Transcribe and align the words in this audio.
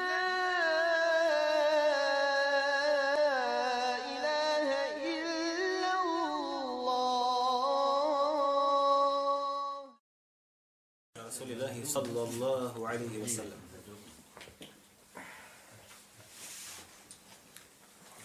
ilahe 4.08 4.82
illa 5.04 5.92
Allah. 6.00 7.28
Rasulillahi 11.28 11.84
sallallahu 11.86 12.80
alaihi 12.88 13.20
wa 13.20 13.28
sallam. 13.28 13.60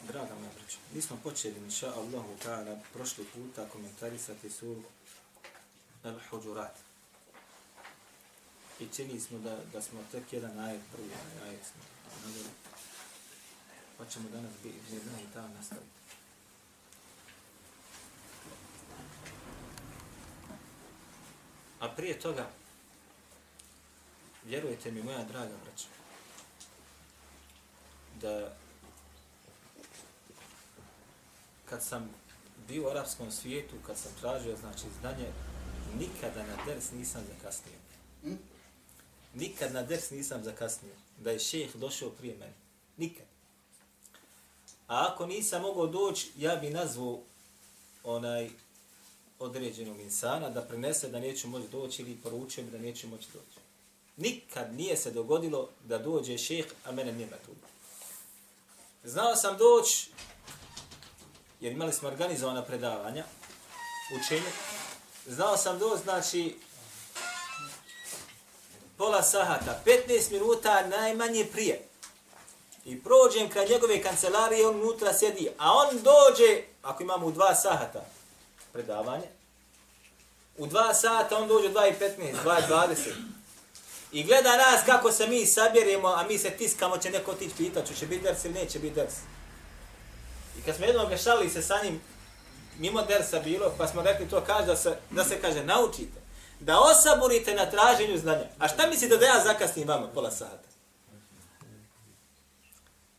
Draga 0.08 0.34
moja 0.34 0.50
braća, 0.56 0.78
mi 1.02 1.06
smo 1.06 1.16
počeli, 1.22 1.58
inša 1.58 1.86
Allahu 1.86 2.36
ta'ala, 2.44 2.78
prošli 2.92 3.24
puta 3.24 3.68
komentarisati 3.68 4.50
suru 4.50 4.82
Al-Huđurat. 6.04 6.76
I 8.80 8.86
čini 8.96 9.20
smo 9.20 9.38
da, 9.38 9.58
da 9.72 9.82
smo 9.82 10.00
tek 10.12 10.32
jedan 10.32 10.58
ajet, 10.58 10.80
prvi 10.92 11.10
ajet 11.44 11.60
smo 11.64 11.82
nadali. 12.26 12.48
Pa 13.98 14.04
ćemo 14.06 14.28
danas 14.28 14.52
bi 14.62 14.68
jedna 14.68 15.20
i 15.20 15.32
ta 15.34 15.48
nastaviti. 15.48 15.86
A 21.80 21.88
prije 21.88 22.20
toga, 22.20 22.50
vjerujte 24.44 24.90
mi, 24.90 25.02
moja 25.02 25.24
draga 25.24 25.54
braća, 25.64 25.88
da 28.20 28.61
kad 31.72 31.82
sam 31.82 32.10
bio 32.68 32.84
u 32.84 32.90
arapskom 32.90 33.30
svijetu, 33.30 33.74
kad 33.86 33.96
sam 33.98 34.12
tražio 34.20 34.56
znači 34.56 34.84
znanje, 35.00 35.26
nikada 35.98 36.46
na 36.46 36.64
ders 36.66 36.92
nisam 36.92 37.22
zakasnio. 37.28 37.78
Nikad 39.34 39.72
na 39.72 39.82
ders 39.82 40.10
nisam 40.10 40.44
zakasnio. 40.44 40.92
Da 41.18 41.30
je 41.30 41.38
šeheh 41.38 41.76
došao 41.76 42.10
prije 42.10 42.34
mene. 42.34 42.52
Nikad. 42.96 43.26
A 44.86 45.08
ako 45.12 45.26
nisam 45.26 45.62
mogao 45.62 45.86
doći, 45.86 46.30
ja 46.36 46.56
bi 46.56 46.70
nazvao 46.70 47.20
onaj 48.04 48.50
određenog 49.38 50.00
insana 50.00 50.50
da 50.50 50.62
prenese 50.62 51.08
da 51.08 51.20
neću 51.20 51.48
moći 51.48 51.68
doći 51.68 52.02
ili 52.02 52.16
poručio 52.22 52.64
mi 52.64 52.70
da 52.70 52.78
neću 52.78 53.08
moći 53.08 53.28
doći. 53.32 53.60
Nikad 54.16 54.74
nije 54.74 54.96
se 54.96 55.10
dogodilo 55.10 55.68
da 55.84 55.98
dođe 55.98 56.38
šeheh, 56.38 56.66
a 56.84 56.92
mene 56.92 57.12
nema 57.12 57.36
tu. 57.46 57.52
Znao 59.04 59.36
sam 59.36 59.56
doći, 59.58 60.10
jer 61.62 61.72
imali 61.72 61.92
smo 61.92 62.08
organizovana 62.08 62.62
predavanja, 62.62 63.24
učenje. 64.16 64.50
Znao 65.26 65.56
sam 65.56 65.78
do, 65.78 65.98
znači, 66.04 66.56
pola 68.98 69.22
sahata, 69.22 69.82
15 69.86 70.32
minuta 70.32 70.86
najmanje 70.86 71.46
prije. 71.52 71.82
I 72.84 73.02
prođem 73.02 73.50
kraj 73.50 73.68
njegove 73.68 74.02
kancelarije, 74.02 74.68
on 74.68 74.80
unutra 74.80 75.12
sjedi, 75.18 75.48
a 75.58 75.72
on 75.72 75.88
dođe, 76.02 76.62
ako 76.82 77.02
imamo 77.02 77.26
u 77.26 77.32
dva 77.32 77.54
sahata 77.54 78.04
predavanje, 78.72 79.26
u 80.58 80.66
dva 80.66 80.94
sata 80.94 81.38
on 81.38 81.48
dođe 81.48 81.68
u 81.68 81.72
2.15, 81.72 82.34
2.20. 82.44 82.94
I 84.12 84.24
gleda 84.24 84.56
nas 84.56 84.80
kako 84.86 85.12
se 85.12 85.26
mi 85.26 85.46
sabjeremo, 85.46 86.08
a 86.08 86.24
mi 86.28 86.38
se 86.38 86.50
tiskamo, 86.50 86.98
će 86.98 87.10
neko 87.10 87.34
tići 87.34 87.54
pitati, 87.56 87.96
će 87.96 88.06
biti 88.06 88.22
ders 88.22 88.44
ili 88.44 88.54
neće 88.54 88.78
biti 88.78 88.94
ders. 88.94 89.14
I 90.58 90.62
kad 90.62 90.76
smo 90.76 90.86
jednom 90.86 91.18
šalili 91.18 91.50
se 91.50 91.62
sa 91.62 91.74
njim, 91.84 92.00
mimo 92.78 93.02
dersa 93.02 93.40
bilo, 93.40 93.74
pa 93.78 93.86
smo 93.86 94.02
rekli 94.02 94.28
to 94.28 94.40
kaže 94.40 94.66
da 94.66 94.76
se, 94.76 94.96
da 95.10 95.24
se 95.24 95.40
kaže, 95.40 95.64
naučite, 95.64 96.20
da 96.60 96.80
osaborite 96.80 97.54
na 97.54 97.70
traženju 97.70 98.18
znanja. 98.18 98.44
A 98.58 98.68
šta 98.68 98.86
mislite 98.86 99.16
da 99.16 99.26
ja 99.26 99.44
zakasnim 99.44 99.88
vama 99.88 100.08
pola 100.08 100.30
sata? 100.30 100.68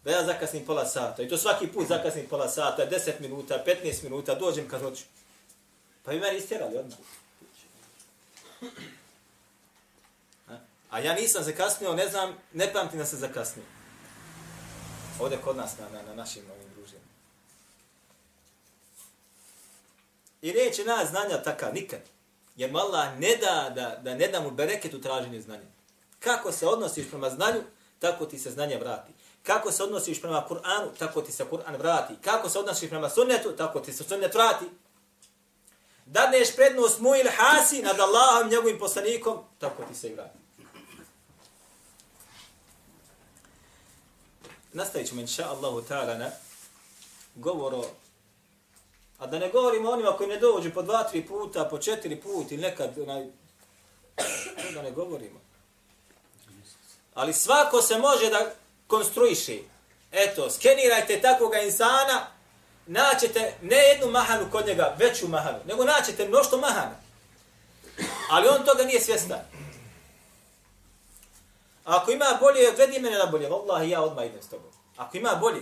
Da 0.03 0.11
ja 0.11 0.25
zakasnim 0.25 0.65
pola 0.65 0.85
sata. 0.85 1.23
I 1.23 1.29
to 1.29 1.37
svaki 1.37 1.67
put 1.67 1.87
zakasnim 1.87 2.27
pola 2.27 2.49
sata, 2.49 2.89
10 2.89 3.11
minuta, 3.19 3.63
15 3.67 4.03
minuta, 4.03 4.35
dođem 4.35 4.69
kad 4.69 4.81
hoću. 4.81 5.03
Pa 6.03 6.11
vi 6.11 6.19
meni 6.19 6.37
istjerali 6.37 6.77
odmah. 6.77 6.97
A? 10.49 10.57
A 10.89 10.99
ja 10.99 11.13
nisam 11.13 11.43
zakasnio, 11.43 11.93
ne 11.93 12.09
znam, 12.09 12.33
ne 12.53 12.73
pamtim 12.73 12.99
da 12.99 13.05
sam 13.05 13.19
zakasnio. 13.19 13.65
Ovdje 15.19 15.37
kod 15.37 15.57
nas 15.57 15.77
na, 15.77 15.89
na, 15.89 16.01
na 16.07 16.13
našim 16.13 16.43
ovim 16.51 16.72
I 20.43 20.53
neće 20.53 20.85
nas 20.85 21.09
znanja 21.09 21.43
takav 21.43 21.73
nikad. 21.73 21.99
Jer 22.55 22.71
mu 22.71 22.77
Allah 22.77 23.19
ne 23.19 23.35
da, 23.35 23.71
da, 23.75 23.99
da 24.03 24.15
ne 24.15 24.27
da 24.27 24.41
mu 24.41 24.51
bereket 24.51 24.93
u 24.93 25.01
traženju 25.01 25.41
znanja. 25.41 25.67
Kako 26.19 26.51
se 26.51 26.67
odnosiš 26.67 27.09
prema 27.09 27.29
znanju, 27.29 27.61
tako 27.99 28.25
ti 28.25 28.39
se 28.39 28.51
znanje 28.51 28.77
vrati. 28.77 29.13
Kako 29.43 29.71
se 29.71 29.83
odnosiš 29.83 30.21
prema 30.21 30.45
Kur'anu, 30.49 30.87
tako 30.99 31.21
ti 31.21 31.31
se 31.31 31.45
Kur'an 31.51 31.77
vrati. 31.77 32.13
Kako 32.21 32.49
se 32.49 32.59
odnosiš 32.59 32.89
prema 32.89 33.09
sunnetu, 33.09 33.51
tako 33.51 33.79
ti 33.79 33.93
se 33.93 34.03
sunnet 34.03 34.33
vrati. 34.33 34.65
Dadneš 36.05 36.55
prednost 36.55 36.99
mu 36.99 37.15
ili 37.15 37.29
hasi 37.29 37.81
nad 37.81 37.99
Allahom 37.99 38.49
njegovim 38.49 38.79
poslanikom, 38.79 39.37
tako 39.59 39.83
ti 39.83 39.95
se 39.95 40.09
i 40.09 40.13
vrati. 40.13 40.37
Nastavit 44.73 45.07
ćemo, 45.07 45.21
inša 45.21 45.49
Allahu 45.49 45.81
ta'ala, 45.81 46.17
na 46.17 46.29
govor 47.35 47.73
o 47.73 47.85
A 49.23 49.27
da 49.27 49.39
ne 49.39 49.49
govorimo 49.49 49.91
onima 49.91 50.11
koji 50.11 50.29
ne 50.29 50.37
dođu 50.37 50.71
po 50.73 50.81
dva, 50.81 51.03
tri 51.03 51.25
puta, 51.25 51.65
po 51.65 51.77
četiri 51.77 52.15
puta 52.15 52.53
ili 52.53 52.61
nekad, 52.61 52.99
onaj, 52.99 53.25
da 54.73 54.81
ne 54.81 54.91
govorimo. 54.91 55.39
Ali 57.13 57.33
svako 57.33 57.81
se 57.81 57.97
može 57.97 58.29
da 58.29 58.51
konstruiše. 58.87 59.57
Eto, 60.11 60.49
skenirajte 60.49 61.21
takvog 61.21 61.51
insana, 61.65 62.27
naćete 62.85 63.53
ne 63.61 63.77
jednu 63.77 64.11
mahanu 64.11 64.45
kod 64.51 64.67
njega, 64.67 64.95
veću 64.99 65.27
mahanu, 65.27 65.59
nego 65.65 65.83
naćete 65.83 66.27
mnošto 66.27 66.57
mahana. 66.57 66.95
Ali 68.29 68.47
on 68.47 68.65
toga 68.65 68.83
nije 68.83 69.01
svjestan. 69.01 69.39
Ako 71.83 72.11
ima 72.11 72.37
bolje, 72.39 72.69
odvedi 72.69 72.99
mene 72.99 73.17
na 73.17 73.25
bolje. 73.25 73.49
Wallahi, 73.49 73.89
ja 73.89 74.01
odmah 74.01 74.25
idem 74.25 74.41
s 74.41 74.49
tobom. 74.49 74.71
Ako 74.97 75.17
ima 75.17 75.35
bolje, 75.35 75.61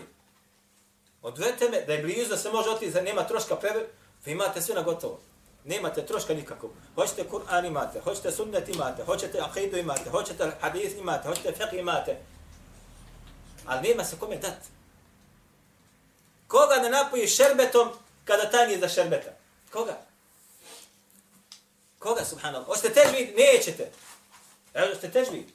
Odvedite 1.21 1.69
me 1.69 1.81
da 1.81 1.93
je 1.93 2.01
blizu 2.01 2.29
da 2.29 2.37
se 2.37 2.49
može 2.49 2.69
otići, 2.69 2.91
da 2.91 3.01
nema 3.01 3.23
troška 3.23 3.55
preve, 3.55 3.87
vi 4.25 4.31
imate 4.31 4.61
sve 4.61 4.75
na 4.75 4.81
gotovo. 4.81 5.19
Nemate 5.65 6.05
troška 6.05 6.33
nikakvog. 6.33 6.71
Hoćete 6.95 7.25
Kur'an 7.31 7.67
imate, 7.67 7.99
hoćete 7.99 8.31
sunnet 8.31 8.69
imate, 8.69 9.03
hoćete 9.03 9.39
akidu 9.39 9.77
imate, 9.77 10.09
hoćete 10.09 10.51
hadis 10.61 10.93
imate, 10.97 11.27
hoćete 11.27 11.53
fiqh 11.59 11.79
imate. 11.79 12.17
Ali 13.65 13.87
nema 13.89 14.03
se 14.03 14.15
kome 14.19 14.37
dati. 14.37 14.67
Koga 16.47 16.75
ne 16.75 16.89
napoji 16.89 17.27
šerbetom 17.27 17.89
kada 18.25 18.49
taj 18.49 18.67
nije 18.67 18.79
za 18.79 18.89
šerbeta? 18.89 19.31
Koga? 19.71 19.97
Koga, 21.99 22.25
subhanallah? 22.25 22.67
Hoćete 22.67 22.93
težvi? 22.93 23.35
Nećete. 23.37 23.91
Evo, 24.73 24.87
hoćete 24.87 25.11
težvi? 25.11 25.47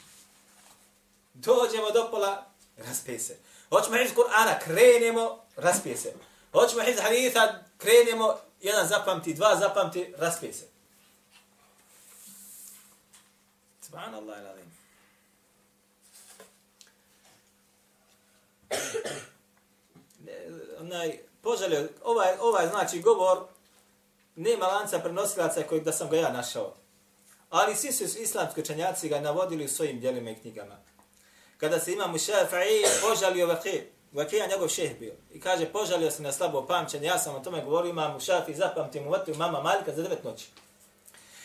Dođemo 1.35 1.91
do 1.91 2.09
pola, 2.11 2.45
raspe 2.77 3.19
se. 3.19 3.37
Hoćemo 3.69 3.97
iz 3.97 4.11
Kur'ana, 4.11 4.59
krenemo, 4.65 5.46
raspije 5.57 5.97
se. 5.97 6.13
Pa 6.51 6.61
hoćemo 6.61 6.83
iz 6.83 7.01
haditha, 7.01 7.59
krenemo, 7.79 8.35
jedan 8.61 8.89
zapamti, 8.89 9.35
dva 9.35 9.57
zapamti, 9.57 10.15
raspije 10.19 10.53
se. 10.53 10.65
Subhanallah 13.81 14.39
ilalim. 14.41 14.77
Onaj, 20.81 21.19
poželio, 21.43 21.89
ovaj, 22.05 22.37
ovaj 22.41 22.69
znači 22.69 23.01
govor, 23.01 23.39
nema 24.37 24.67
lanca 24.67 24.99
prenosilaca 24.99 25.63
kojeg 25.63 25.85
da 25.85 25.93
sam 25.93 26.11
ga 26.11 26.17
ja 26.17 26.33
našao. 26.33 26.75
Ali 27.51 27.77
svi 27.77 27.93
su 27.93 28.05
islamski 28.05 28.61
učenjaci 28.61 29.09
ga 29.09 29.21
navodili 29.21 29.65
u 29.65 29.69
svojim 29.69 30.01
dijelima 30.01 30.31
i 30.31 30.41
knjigama 30.41 30.87
kada 31.59 31.81
se 31.81 31.93
imam 31.93 32.15
Šafi'i 32.15 32.85
požalio 33.01 33.47
Vakir, 33.47 33.85
Vakija 34.17 34.47
njegov 34.47 34.69
šeh 34.69 34.99
bio. 34.99 35.15
I 35.33 35.41
kaže, 35.41 35.67
požalio 35.67 36.11
se 36.11 36.23
na 36.23 36.33
slabo 36.33 36.67
pamćenje, 36.67 37.07
ja 37.07 37.19
sam 37.19 37.35
o 37.35 37.41
tome 37.41 37.65
govorio, 37.65 37.91
imam 37.91 38.21
Šafi, 38.21 38.55
zapamtim 38.55 39.05
mu 39.05 39.11
vatru 39.11 39.35
mama 39.35 39.61
Malika 39.61 39.93
za 39.93 40.03
devet 40.03 40.25
noći. 40.25 40.49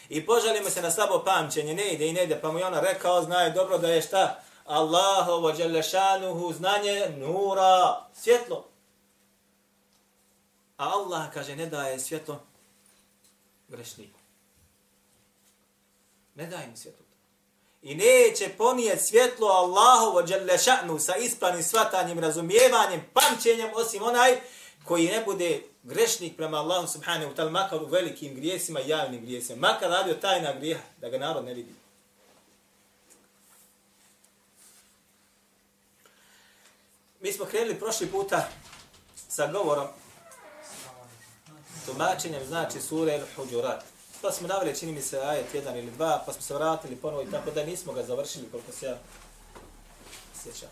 I 0.10 0.26
požalio 0.26 0.70
se 0.70 0.82
na 0.82 0.92
slabo 0.92 1.24
pamćenje, 1.26 1.74
ne 1.74 1.94
ide 1.94 2.08
i 2.08 2.14
ne 2.14 2.24
ide, 2.24 2.42
pa 2.42 2.52
mu 2.52 2.60
je 2.60 2.66
ona 2.66 2.80
rekao, 2.80 3.22
znaje 3.22 3.52
dobro 3.52 3.78
da 3.78 3.88
je 3.88 4.02
šta? 4.02 4.44
Allahovo 4.66 5.54
dželešanuhu 5.54 6.54
znanje 6.54 7.10
nura, 7.18 8.06
svjetlo. 8.14 8.66
A 10.78 10.90
Allah 10.90 11.34
kaže, 11.34 11.56
ne 11.56 11.66
daje 11.66 12.00
svjetlo 12.00 12.40
grešniku. 13.68 14.20
Ne 16.36 16.48
daje 16.48 16.68
mi 16.68 16.78
svjetlo 16.78 17.01
i 17.82 17.96
neće 17.96 18.50
ponijet 18.58 19.02
svjetlo 19.06 19.48
Allahovo 19.48 20.24
dželešanu 20.24 21.00
sa 21.00 21.16
ispravnim 21.16 21.64
svatanjem, 21.64 22.20
razumijevanjem, 22.20 23.02
pamćenjem, 23.14 23.70
osim 23.76 24.04
onaj 24.04 24.40
koji 24.86 25.08
ne 25.08 25.24
bude 25.26 25.64
grešnik 25.84 26.38
prema 26.38 26.58
Allahu 26.58 26.88
subhanahu 26.88 27.32
wa 27.32 27.36
ta'ala, 27.36 27.50
makar 27.50 27.84
u 27.84 27.86
velikim 27.86 28.36
grijesima 28.36 28.82
i 28.82 28.90
javnim 28.90 29.22
grijesima. 29.22 29.68
Makar 29.68 29.90
radio 29.90 30.14
tajna 30.14 30.54
grijeha, 30.54 30.84
da 30.98 31.10
ga 31.10 31.18
narod 31.18 31.46
ne 31.46 31.54
vidi. 31.54 31.74
Mi 37.20 37.34
smo 37.34 37.46
krenuli 37.46 37.80
prošli 37.80 38.08
puta 38.08 38.50
sa 39.30 39.48
govorom 39.48 39.88
tumačenjem 41.86 42.46
znači 42.46 42.82
sure 42.82 43.20
Al-Huđurat. 43.20 43.91
Pa 44.22 44.32
smo 44.32 44.48
naveli, 44.48 44.80
čini 44.80 44.92
mi 44.92 45.02
se, 45.02 45.20
ajet 45.20 45.54
jedan 45.54 45.78
ili 45.78 45.92
dva, 45.92 46.24
pa 46.26 46.34
smo 46.34 46.42
se 46.42 46.54
vratili 46.54 46.96
ponovo 46.96 47.24
i 47.24 47.32
tako 47.32 47.52
da 47.52 47.64
nismo 47.64 47.94
ga 47.94 48.04
završili 48.04 48.52
koliko 48.52 48.72
se 48.72 48.86
ja 48.86 48.98
sjećam. 50.44 50.70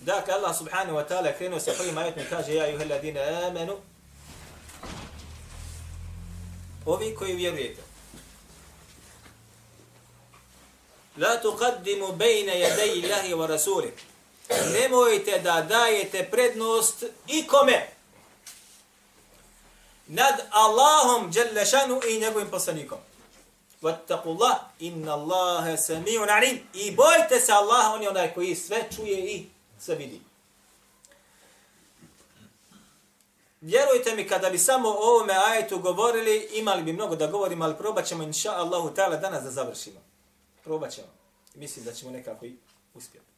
Dakle, 0.00 0.34
Allah 0.34 0.56
subhanahu 0.56 0.96
wa 0.96 1.04
ta'ala 1.08 1.32
krenuo 1.32 1.60
sa 1.60 1.72
prvim 1.78 1.98
ajetom 1.98 2.22
i 2.22 2.26
kaže 2.30 2.54
Ja 2.54 2.66
juhel 2.66 2.90
ladine 2.90 3.20
amenu 3.20 3.76
Ovi 6.86 7.14
koji 7.14 7.34
vjerujete 7.34 7.82
La 11.16 11.40
tuqaddimu 11.42 12.12
bejne 12.12 12.60
jedej 12.60 12.90
Allahi 12.90 13.34
wa 13.34 13.46
rasulih 13.46 13.92
nemojte 14.48 15.38
da 15.38 15.62
dajete 15.62 16.28
prednost 16.30 17.04
ikome 17.26 17.88
nad 20.06 20.34
Allahom 20.50 21.30
Đelešanu 21.30 22.00
i 22.08 22.20
njegovim 22.20 22.50
poslanikom. 22.50 22.98
Vattakullah, 23.82 24.56
inna 24.78 25.12
Allahe 25.12 25.76
sami'un 25.76 26.30
alim. 26.30 26.60
I 26.74 26.90
bojte 26.90 27.40
se 27.40 27.52
Allaha, 27.52 27.94
on 27.94 28.02
je 28.02 28.08
onaj 28.08 28.34
koji 28.34 28.54
sve 28.54 28.88
čuje 28.96 29.34
i 29.34 29.46
sve 29.78 29.94
vidi. 29.94 30.20
Vjerujte 33.60 34.14
mi, 34.14 34.28
kada 34.28 34.50
bi 34.50 34.58
samo 34.58 34.88
o 34.88 34.92
ovome 34.92 35.32
ajetu 35.32 35.78
govorili, 35.78 36.48
imali 36.52 36.82
bi 36.82 36.92
mnogo 36.92 37.16
da 37.16 37.26
govorimo, 37.26 37.64
ali 37.64 37.76
probat 37.76 38.06
ćemo, 38.06 38.22
inša 38.22 38.52
Allahu 38.52 38.90
ta'ala, 38.96 39.20
danas 39.20 39.42
da 39.44 39.50
završimo. 39.50 40.00
Probat 40.64 40.92
ćemo. 40.92 41.08
Mislim 41.54 41.84
da 41.84 41.92
ćemo 41.92 42.10
nekako 42.10 42.46
i 42.46 42.56
uspjeti. 42.94 43.33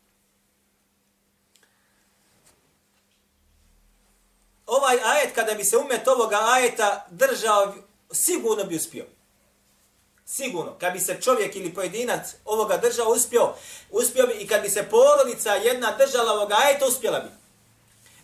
Ovaj 4.67 4.99
ajet, 5.05 5.35
kada 5.35 5.55
bi 5.55 5.65
se 5.65 5.77
umet 5.77 6.09
ovoga 6.09 6.39
ajeta 6.43 7.07
držao, 7.11 7.75
sigurno 8.13 8.65
bi 8.65 8.77
uspio. 8.77 9.07
Sigurno. 10.25 10.79
Kad 10.79 10.93
bi 10.93 11.01
se 11.01 11.21
čovjek 11.21 11.57
ili 11.57 11.75
pojedinac 11.75 12.35
ovoga 12.45 12.77
držao, 12.77 13.09
uspio, 13.09 13.55
uspio 13.91 14.27
bi 14.27 14.33
i 14.33 14.47
kad 14.47 14.63
bi 14.63 14.71
se 14.71 14.89
porodica 14.91 15.55
jedna 15.55 15.97
držala 15.97 16.33
ovoga 16.33 16.57
ajeta, 16.59 16.87
uspjela 16.87 17.21
bi. 17.21 17.29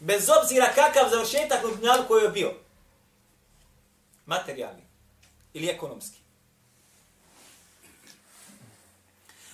Bez 0.01 0.29
obzira 0.29 0.73
kakav 0.75 1.11
završetak 1.11 1.65
u 1.65 1.77
dnjalu 1.77 2.05
koji 2.09 2.23
je 2.23 2.29
bio. 2.29 2.53
Materijalni 4.27 4.83
ili 5.55 5.69
ekonomski. 5.69 6.19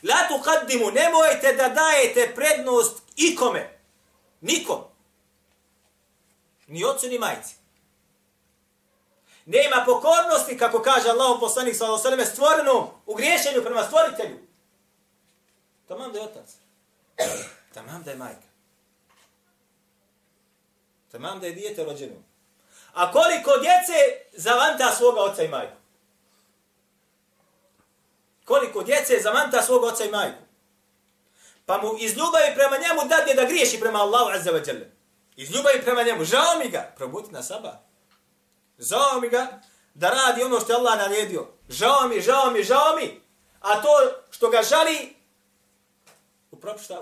La 0.02 0.28
tuqaddimu, 0.28 0.90
nemojte 0.90 1.52
da 1.52 1.68
dajete 1.68 2.34
prednost 2.34 3.02
ikome. 3.16 3.78
Nikom. 4.40 4.87
Ni 6.68 6.84
ocu, 6.84 7.08
ni 7.08 7.18
majci. 7.18 7.54
Nema 9.46 9.84
pokornosti, 9.86 10.58
kako 10.58 10.82
kaže 10.82 11.08
Allah 11.08 11.36
poslanik 11.40 11.76
s.a.v. 11.76 12.26
stvorenom 12.26 12.86
u 13.06 13.14
griješenju 13.14 13.62
prema 13.64 13.84
stvoritelju. 13.84 14.38
Tamam 15.88 16.12
da 16.12 16.18
je 16.18 16.24
otac. 16.24 16.54
Tamam 17.74 18.02
da 18.02 18.10
je 18.10 18.16
majka. 18.16 18.48
Tamam 21.12 21.40
da 21.40 21.46
je 21.46 21.52
dijete 21.52 21.84
rođeno. 21.84 22.14
A 22.94 23.12
koliko 23.12 23.50
djece 23.58 23.94
zavanta 24.32 24.92
svoga 24.92 25.20
oca 25.20 25.42
i 25.42 25.48
majku? 25.48 25.76
Koliko 28.44 28.82
djece 28.82 29.20
zavanta 29.20 29.62
svoga 29.62 29.86
oca 29.86 30.04
i 30.04 30.10
majku? 30.10 30.42
Pa 31.66 31.82
mu 31.82 31.94
iz 31.98 32.16
ljubavi 32.16 32.54
prema 32.54 32.76
njemu 32.76 33.08
dadne 33.08 33.34
da 33.34 33.44
griješi 33.44 33.80
prema 33.80 33.98
Allahu 33.98 34.30
azza 34.30 34.52
wa 34.52 34.68
jalla. 34.68 34.86
Iz 35.38 35.50
ljubavi 35.50 35.82
prema 35.82 36.02
njemu. 36.02 36.24
Žao 36.24 36.58
mi 36.64 36.68
ga. 36.68 36.92
Probuti 36.96 37.32
na 37.32 37.42
saba. 37.42 37.80
Žao 38.78 39.20
mi 39.20 39.28
ga 39.28 39.60
da 39.94 40.08
radi 40.08 40.42
ono 40.42 40.60
što 40.60 40.72
je 40.72 40.76
Allah 40.76 40.98
naredio. 40.98 41.46
Žao 41.68 42.08
mi, 42.08 42.20
žao 42.20 42.50
mi, 42.50 42.62
žao 42.62 42.96
mi. 42.96 43.20
A 43.60 43.82
to 43.82 43.88
što 44.30 44.48
ga 44.48 44.62
žali 44.62 45.16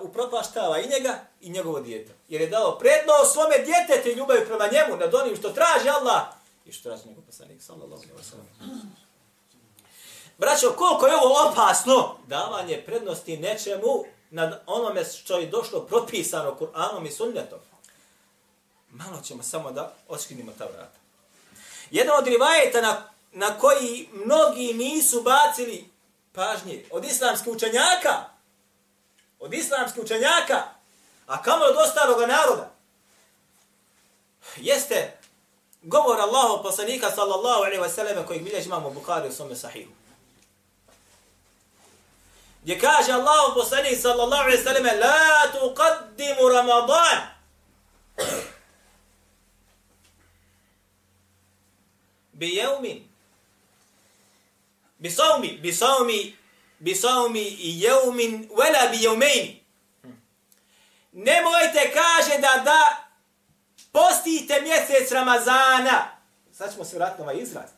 upropaštava 0.02 0.78
i 0.78 0.88
njega 0.88 1.18
i 1.40 1.50
njegovo 1.50 1.80
dijete. 1.80 2.12
Jer 2.28 2.40
je 2.40 2.46
dao 2.46 2.78
predno 2.78 3.12
svome 3.32 3.56
djetete 3.58 4.14
ljubavi 4.14 4.46
prema 4.46 4.66
njemu 4.66 4.96
nad 4.96 5.14
onim 5.14 5.36
što 5.36 5.50
traži 5.50 5.88
Allah 5.88 6.22
i 6.64 6.72
što 6.72 6.88
traži 6.88 7.08
njegov 7.08 7.24
poslanik. 7.24 7.62
Sallallahu 7.62 8.02
alaihi 8.02 8.12
wa 8.12 8.30
sallam. 8.30 8.46
Braćo, 10.38 10.72
koliko 10.72 11.06
je 11.06 11.16
ovo 11.16 11.50
opasno 11.50 12.16
davanje 12.26 12.82
prednosti 12.86 13.36
nečemu 13.36 14.04
nad 14.30 14.62
onome 14.66 15.04
što 15.04 15.38
je 15.38 15.46
došlo 15.46 15.80
propisano 15.80 16.56
Kur'anom 16.60 17.06
i 17.06 17.10
sunnetom 17.10 17.58
malo 18.90 19.20
ćemo 19.20 19.42
samo 19.42 19.72
da 19.72 19.92
oskinimo 20.08 20.52
ta 20.58 20.64
vrata. 20.64 20.98
Jedan 21.90 22.18
od 22.18 22.26
rivajeta 22.26 22.80
na, 22.80 23.02
na 23.32 23.58
koji 23.58 24.08
mnogi 24.12 24.74
nisu 24.74 25.22
bacili 25.22 25.90
pažnje 26.32 26.84
od 26.90 27.04
islamskih 27.04 27.52
učenjaka, 27.52 28.24
od 29.38 29.54
islamskih 29.54 30.04
učenjaka, 30.04 30.62
a 31.26 31.42
kamo 31.42 31.64
od 31.64 31.76
ostalog 31.76 32.28
naroda, 32.28 32.70
jeste 34.56 35.18
govor 35.82 36.20
Allahu 36.20 36.62
poslanika 36.62 37.10
sallallahu 37.10 37.62
alaihi 37.62 37.82
wa 37.82 37.88
sallam 37.88 38.26
kojeg 38.26 38.42
bilježi 38.42 38.66
imamo 38.66 38.90
Bukhari 38.90 39.28
u 39.28 39.32
svome 39.32 39.56
sahihu. 39.56 39.90
Gdje 42.62 42.80
kaže 42.80 43.12
Allah 43.12 43.52
poslanik 43.54 44.00
sallallahu 44.00 44.42
alaihi 44.42 44.62
wa 44.62 44.64
sallam 44.64 44.84
la 45.00 45.52
tuqaddimu 45.52 46.48
Ramadan 46.48 47.36
bi 52.36 52.54
jeumi, 52.54 53.08
bi 54.98 55.10
saumi, 55.10 55.58
bi 55.62 55.72
saumi, 55.72 56.36
bi 56.78 56.94
saumi 56.94 57.40
i 57.40 57.80
jeumin, 57.80 58.48
vela 58.58 58.90
bi 58.90 59.02
jeumeni. 59.02 59.64
Nemojte, 61.12 61.93
kaže, 61.94 62.38
da 62.40 62.62
da 62.64 63.08
postite 63.93 64.60
mjesec 64.60 65.12
Ramazana. 65.12 66.08
Sad 66.52 66.72
ćemo 66.72 66.84
se 66.84 66.96
vratiti 66.96 67.22
na 67.22 67.24
ovaj 67.24 67.43
izraz. 67.43 67.70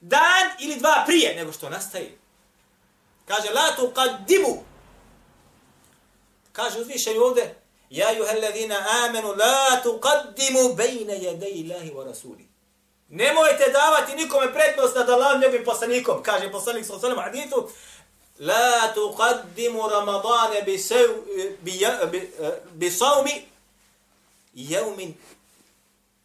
Dan 0.00 0.50
ili 0.58 0.76
dva 0.76 1.02
prije 1.06 1.34
nego 1.34 1.52
što 1.52 1.70
nastaje. 1.70 2.18
Kaže, 3.26 3.50
la 3.50 3.76
tu 3.76 3.92
kad 3.94 4.26
dimu. 4.26 4.64
Kaže, 6.52 6.80
uzvišaju 6.80 7.22
ovde, 7.22 7.54
Ja 7.94 8.10
juhel 8.10 8.44
amenu 9.04 9.34
la 9.34 9.80
tuqaddimu 9.82 10.74
bejne 10.74 11.14
jedej 11.14 11.62
Allahi 11.62 11.90
wa 11.90 12.04
rasuli. 12.04 12.48
Nemojte 13.08 13.70
davati 13.72 14.16
nikome 14.16 14.52
prednost 14.52 14.94
nad 14.96 15.10
Allahom 15.10 15.40
njegovim 15.40 15.64
poslanikom, 15.64 16.22
kaže 16.22 16.52
poslanik 16.52 16.84
sallallahu 16.86 17.20
alejhi 17.20 17.44
ve 17.44 17.50
sellem 17.50 17.68
La 18.38 18.94
tuqaddimu 18.94 19.88
Ramadane 19.88 20.62
bi 20.62 20.78
saw 20.78 21.08
bi 22.72 22.90
sawmi 22.90 23.46
yawmin 24.54 25.14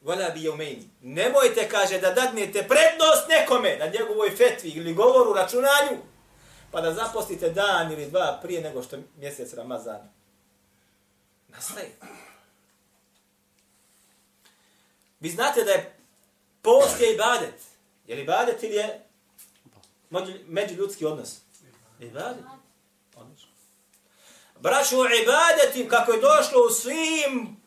wala 0.05 0.29
bi 0.29 0.39
yawmayn. 0.39 0.83
Nemojte 1.01 1.69
kaže 1.69 1.99
da 1.99 2.11
dadnete 2.11 2.67
prednost 2.67 3.27
nekome 3.29 3.77
na 3.77 3.85
njegovoj 3.85 4.35
fetvi 4.35 4.69
ili 4.69 4.93
govoru 4.93 5.33
računanju 5.33 5.97
pa 6.71 6.81
da 6.81 6.93
zapostite 6.93 7.49
dan 7.49 7.91
ili 7.91 8.05
dva 8.05 8.39
prije 8.41 8.61
nego 8.61 8.83
što 8.83 8.97
mjesec 9.17 9.53
Ramazan 9.53 10.18
nastaje. 11.50 11.98
Vi 15.20 15.29
znate 15.29 15.63
da 15.63 15.72
je 15.72 16.00
post 16.62 17.01
je 17.01 17.13
ibadet. 17.13 17.62
Je 18.08 18.15
li 18.15 18.22
ibadet 18.22 18.63
ili 18.63 18.75
je 18.75 19.06
međuljudski 20.48 21.06
odnos? 21.06 21.38
Ibadet. 22.00 22.44
Odlično. 23.15 23.50
Braću, 24.60 24.96
ibadetim 24.96 25.89
kako 25.89 26.12
je 26.12 26.22
došlo 26.22 26.65
u 26.68 26.74
svim 26.74 27.58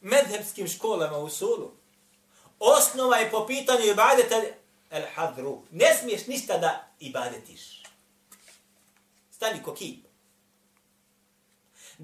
medhebskim 0.00 0.68
školama 0.68 1.18
u 1.18 1.30
sulu. 1.30 1.72
Osnova 2.58 3.16
je 3.16 3.30
po 3.30 3.46
pitanju 3.46 3.84
ibadeta 3.84 4.42
el 4.90 5.02
hadru. 5.14 5.62
Ne 5.70 5.94
smiješ 6.00 6.26
ništa 6.26 6.58
da 6.58 6.88
ibadetiš. 7.00 7.82
Stani 9.30 9.62
ko 9.62 9.74
kip. 9.74 10.01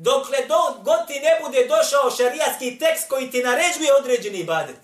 Dokle 0.01 0.39
do, 0.49 0.81
god 0.85 1.07
ti 1.07 1.21
ne 1.21 1.41
bude 1.45 1.67
došao 1.67 2.11
šarijatski 2.11 2.79
tekst 2.79 3.09
koji 3.09 3.31
ti 3.31 3.43
naređuje 3.43 3.95
određeni 4.01 4.39
ibadet. 4.39 4.77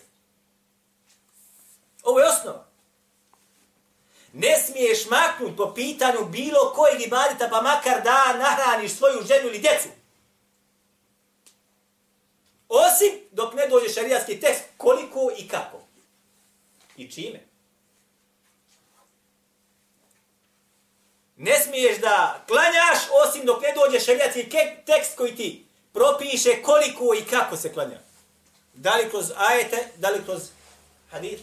Ovo 2.02 2.20
je 2.20 2.28
osnova. 2.28 2.66
Ne 4.32 4.58
smiješ 4.58 5.06
maknuti 5.10 5.56
po 5.56 5.74
pitanju 5.74 6.24
bilo 6.24 6.72
kojeg 6.74 7.02
ibadeta, 7.02 7.48
pa 7.48 7.62
makar 7.62 8.02
da 8.02 8.36
nahraniš 8.38 8.92
svoju 8.92 9.22
ženu 9.28 9.48
ili 9.48 9.58
djecu. 9.58 9.88
Osim 12.68 13.10
dok 13.30 13.54
ne 13.54 13.68
dođe 13.68 13.88
šarijatski 13.88 14.40
tekst 14.40 14.62
koliko 14.76 15.30
i 15.38 15.48
kako. 15.48 15.80
I 16.96 17.10
čime. 17.10 17.53
Ne 21.36 21.60
smiješ 21.60 21.98
da 21.98 22.44
klanjaš 22.48 22.98
osim 23.24 23.46
dok 23.46 23.62
ne 23.62 23.72
dođe 23.72 24.00
šerijatski 24.00 24.50
tekst 24.86 25.16
koji 25.16 25.36
ti 25.36 25.66
propiše 25.92 26.62
koliko 26.62 27.14
i 27.14 27.24
kako 27.30 27.56
se 27.56 27.72
klanja. 27.72 27.98
Da 28.74 28.94
li 28.94 29.10
kroz 29.10 29.32
ajete, 29.36 29.88
da 29.96 30.10
li 30.10 30.24
kroz 30.24 30.42
hadith. 31.10 31.42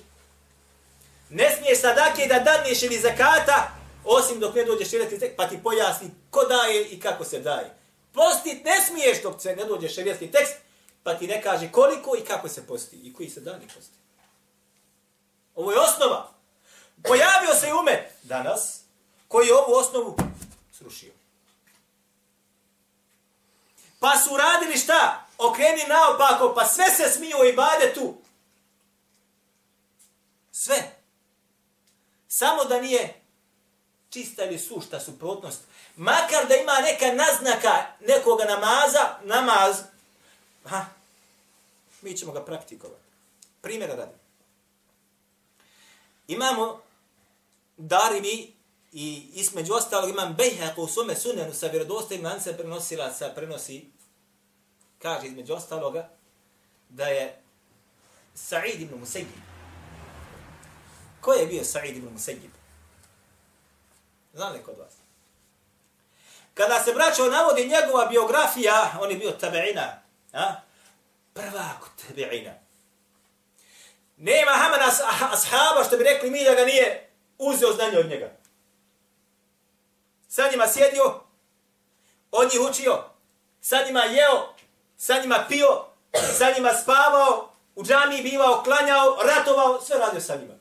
Ne 1.29 1.55
smiješ 1.55 1.81
sadake 1.81 2.27
da 2.27 2.39
danješ 2.39 2.83
ili 2.83 3.00
zakata, 3.00 3.71
osim 4.05 4.39
dok 4.39 4.55
ne 4.55 4.63
dođe 4.63 4.86
šerijatski 4.86 5.19
tekst, 5.19 5.38
pa 5.38 5.48
ti 5.48 5.60
pojasni 5.63 6.12
ko 6.29 6.43
daje 6.43 6.86
i 6.86 7.00
kako 7.00 7.24
se 7.24 7.39
daje. 7.39 7.75
Postit 8.13 8.65
ne 8.65 8.81
smiješ 8.88 9.21
dok 9.21 9.41
se 9.41 9.55
ne 9.55 9.65
dođe 9.65 9.89
šerijatski 9.89 10.31
tekst, 10.31 10.53
pa 11.03 11.13
ti 11.13 11.27
ne 11.27 11.41
kaže 11.41 11.71
koliko 11.71 12.15
i 12.17 12.25
kako 12.25 12.50
se 12.50 12.67
posti 12.67 12.95
i 12.95 13.13
koji 13.13 13.29
se 13.29 13.41
dani 13.41 13.67
posti. 13.75 13.98
Ovo 15.55 15.71
je 15.71 15.79
osnova. 15.79 16.31
Pojavio 17.03 17.55
se 17.55 17.74
umet 17.74 18.12
danas 18.24 18.80
koji 19.31 19.47
je 19.47 19.55
ovu 19.55 19.73
osnovu 19.73 20.17
srušio. 20.77 21.11
Pa 24.00 24.17
su 24.17 24.38
radili 24.38 24.77
šta? 24.77 25.25
Okreni 25.38 25.83
naopako, 25.88 26.53
pa 26.55 26.65
sve 26.65 26.85
se 26.91 27.09
smiju 27.09 27.38
i 27.50 27.53
bade 27.53 27.93
tu. 27.93 28.15
Sve. 30.51 30.95
Samo 32.27 32.65
da 32.65 32.81
nije 32.81 33.21
čista 34.09 34.45
ili 34.45 34.59
sušta 34.59 35.00
suprotnost. 35.00 35.61
Makar 35.95 36.47
da 36.47 36.55
ima 36.55 36.79
neka 36.81 37.05
naznaka 37.13 37.85
nekoga 38.00 38.43
namaza, 38.45 39.17
namaz, 39.23 39.77
ha, 40.65 40.85
mi 42.01 42.17
ćemo 42.17 42.31
ga 42.31 42.45
praktikovati. 42.45 43.01
Primjera 43.61 43.95
radi. 43.95 44.17
Imamo 46.27 46.81
Darimi 47.77 48.61
i 48.91 49.29
između 49.33 49.74
ostalog 49.74 50.10
imam 50.10 50.38
Bejhaq 50.38 50.74
u 50.77 50.88
sume 50.88 51.15
sunenu 51.15 51.53
sa 51.53 51.67
vjerodostojim 51.67 52.25
lancem 52.25 52.55
prenosila 52.57 53.13
sa 53.13 53.29
prenosi 53.36 53.86
kaže 55.01 55.27
između 55.27 55.53
ostaloga 55.53 56.10
da 56.89 57.05
je 57.05 57.41
Sa'id 58.36 58.81
ibn 58.81 58.95
Musayyib. 59.00 59.41
Ko 61.21 61.33
je 61.33 61.48
bio 61.48 61.63
Sa'id 61.63 61.98
ibn 61.98 62.17
Musayyib? 62.17 62.51
Znam 64.33 64.53
li 64.53 64.63
kod 64.63 64.77
vas? 64.77 64.93
Kada 66.53 66.83
se 66.83 66.93
braćo 66.93 67.29
navodi 67.29 67.67
njegova 67.67 68.05
biografija, 68.05 68.98
on 69.01 69.12
je 69.12 69.17
bio 69.17 69.31
tabeina, 69.31 70.01
a? 70.33 70.53
prva 71.33 71.69
tabeina. 72.07 72.53
Nema 74.17 74.51
hamana 74.51 74.86
ashaba 75.31 75.83
što 75.88 75.98
bi 75.98 76.03
rekli 76.03 76.31
mi 76.31 76.43
da 76.43 76.55
ga 76.55 76.65
nije 76.65 77.10
uzeo 77.38 77.74
znanje 77.74 77.98
od 77.98 78.10
njega. 78.10 78.40
Sa 80.35 80.50
njima 80.51 80.67
sjedio, 80.67 81.19
od 82.31 82.53
njih 82.53 82.61
učio, 82.69 83.03
sa 83.61 83.83
njima 83.85 84.03
jeo, 84.03 84.53
sa 84.97 85.21
njima 85.21 85.45
pio, 85.50 85.85
sa 86.38 86.51
njima 86.55 86.73
spavao, 86.83 87.50
u 87.75 87.83
džami 87.83 88.21
bivao, 88.21 88.63
klanjao, 88.63 89.17
ratovao, 89.23 89.81
sve 89.81 89.97
radio 89.97 90.21
sa 90.21 90.35
njima. 90.35 90.53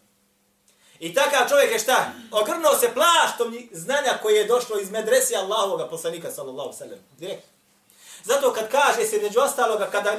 I 0.99 1.15
takav 1.15 1.49
čovjek 1.49 1.73
je 1.73 1.79
šta? 1.79 2.13
Ogrnuo 2.31 2.77
se 2.81 2.95
plaštom 2.95 3.69
znanja 3.73 4.19
koje 4.23 4.37
je 4.37 4.47
došlo 4.47 4.79
iz 4.79 4.91
medresi 4.91 5.37
Allahovog 5.37 5.91
poslanika, 5.91 6.31
sallallahu 6.31 6.73
sallam. 6.73 6.99
Direkt. 7.19 7.45
Zato 8.25 8.53
kad 8.53 8.71
kaže 8.71 9.07
se 9.07 9.19
među 9.23 9.41
ostaloga, 9.41 9.91
kada 9.91 10.17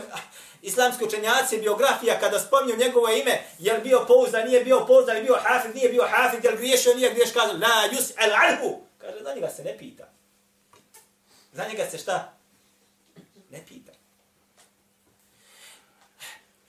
islamski 0.61 1.05
učenjaci, 1.05 1.57
biografija, 1.57 2.19
kada 2.19 2.39
spominju 2.39 2.77
njegovo 2.77 3.09
ime, 3.09 3.43
jer 3.59 3.81
bio 3.81 4.05
pouzdan, 4.07 4.47
nije 4.47 4.63
bio 4.63 4.85
pouzdan, 4.87 5.15
je 5.15 5.23
bio 5.23 5.37
hafid, 5.43 5.75
nije 5.75 5.89
bio 5.89 6.07
hafid, 6.11 6.45
je 6.45 6.57
griješio, 6.57 6.93
nije 6.93 7.11
griješ, 7.11 7.31
kaže, 7.31 7.53
la 7.53 7.89
yus 7.91 8.11
al. 8.17 8.90
Kaže, 9.01 9.23
za 9.23 9.33
njega 9.33 9.49
se 9.49 9.63
ne 9.63 9.77
pita. 9.77 10.09
Za 11.51 11.67
njega 11.67 11.89
se 11.89 11.97
šta? 11.97 12.33
Ne 13.49 13.65
pita. 13.67 13.91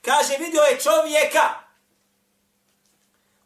Kaže, 0.01 0.37
vidio 0.37 0.61
je 0.61 0.79
čovjeka. 0.79 1.49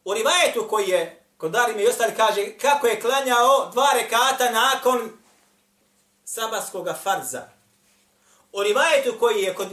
U 0.05 0.13
rivajetu 0.13 0.67
koji 0.69 0.89
je, 0.89 1.23
kod 1.37 1.51
Darime 1.51 1.83
i 1.83 1.87
ostali, 1.87 2.15
kaže, 2.15 2.57
kako 2.57 2.87
je 2.87 3.01
klanjao 3.01 3.69
dva 3.71 3.89
rekata 3.93 4.51
nakon 4.51 5.11
sabaskog 6.25 6.87
farza. 7.03 7.49
U 8.51 8.63
rivajetu 8.63 9.15
koji 9.19 9.43
je 9.43 9.55
kod 9.55 9.67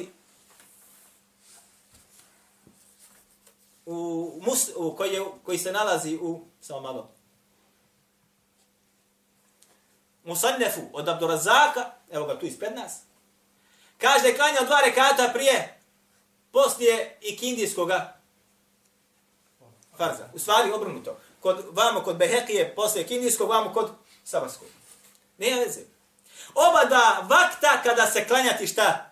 u, 3.87 4.41
mus, 4.43 4.69
u 4.77 4.97
koji, 4.97 5.13
je, 5.13 5.25
koji 5.45 5.59
se 5.59 5.73
nalazi 5.73 6.19
u 6.23 6.45
samo 6.61 6.81
malo 6.81 7.14
Musannefu 10.25 10.81
od 10.93 11.09
Abdurazaka, 11.09 11.91
evo 12.11 12.27
ga 12.27 12.39
tu 12.39 12.47
ispred 12.47 12.75
nas, 12.75 13.01
kaže 13.99 14.23
da 14.23 14.29
je 14.29 14.37
klanjao 14.37 14.65
dva 14.65 14.81
rekata 14.85 15.31
prije, 15.35 15.81
poslije 16.53 17.19
i 17.21 17.37
kindijskoga 17.37 18.17
farza. 19.97 20.29
U 20.35 20.39
stvari 20.39 20.73
obrnuto. 20.73 21.17
Kod, 21.41 21.65
vamo 21.71 22.01
kod 22.01 22.17
Behekije, 22.17 22.75
poslije 22.75 23.07
kindijskog, 23.07 23.49
vamo 23.49 23.73
kod 23.73 23.91
sabarskog. 24.25 24.69
Nije 25.39 25.65
veze. 25.65 25.81
Oba 26.55 26.85
da 26.85 27.27
vakta 27.29 27.83
kada 27.83 28.07
se 28.07 28.27
klanjati 28.27 28.67
šta? 28.67 29.11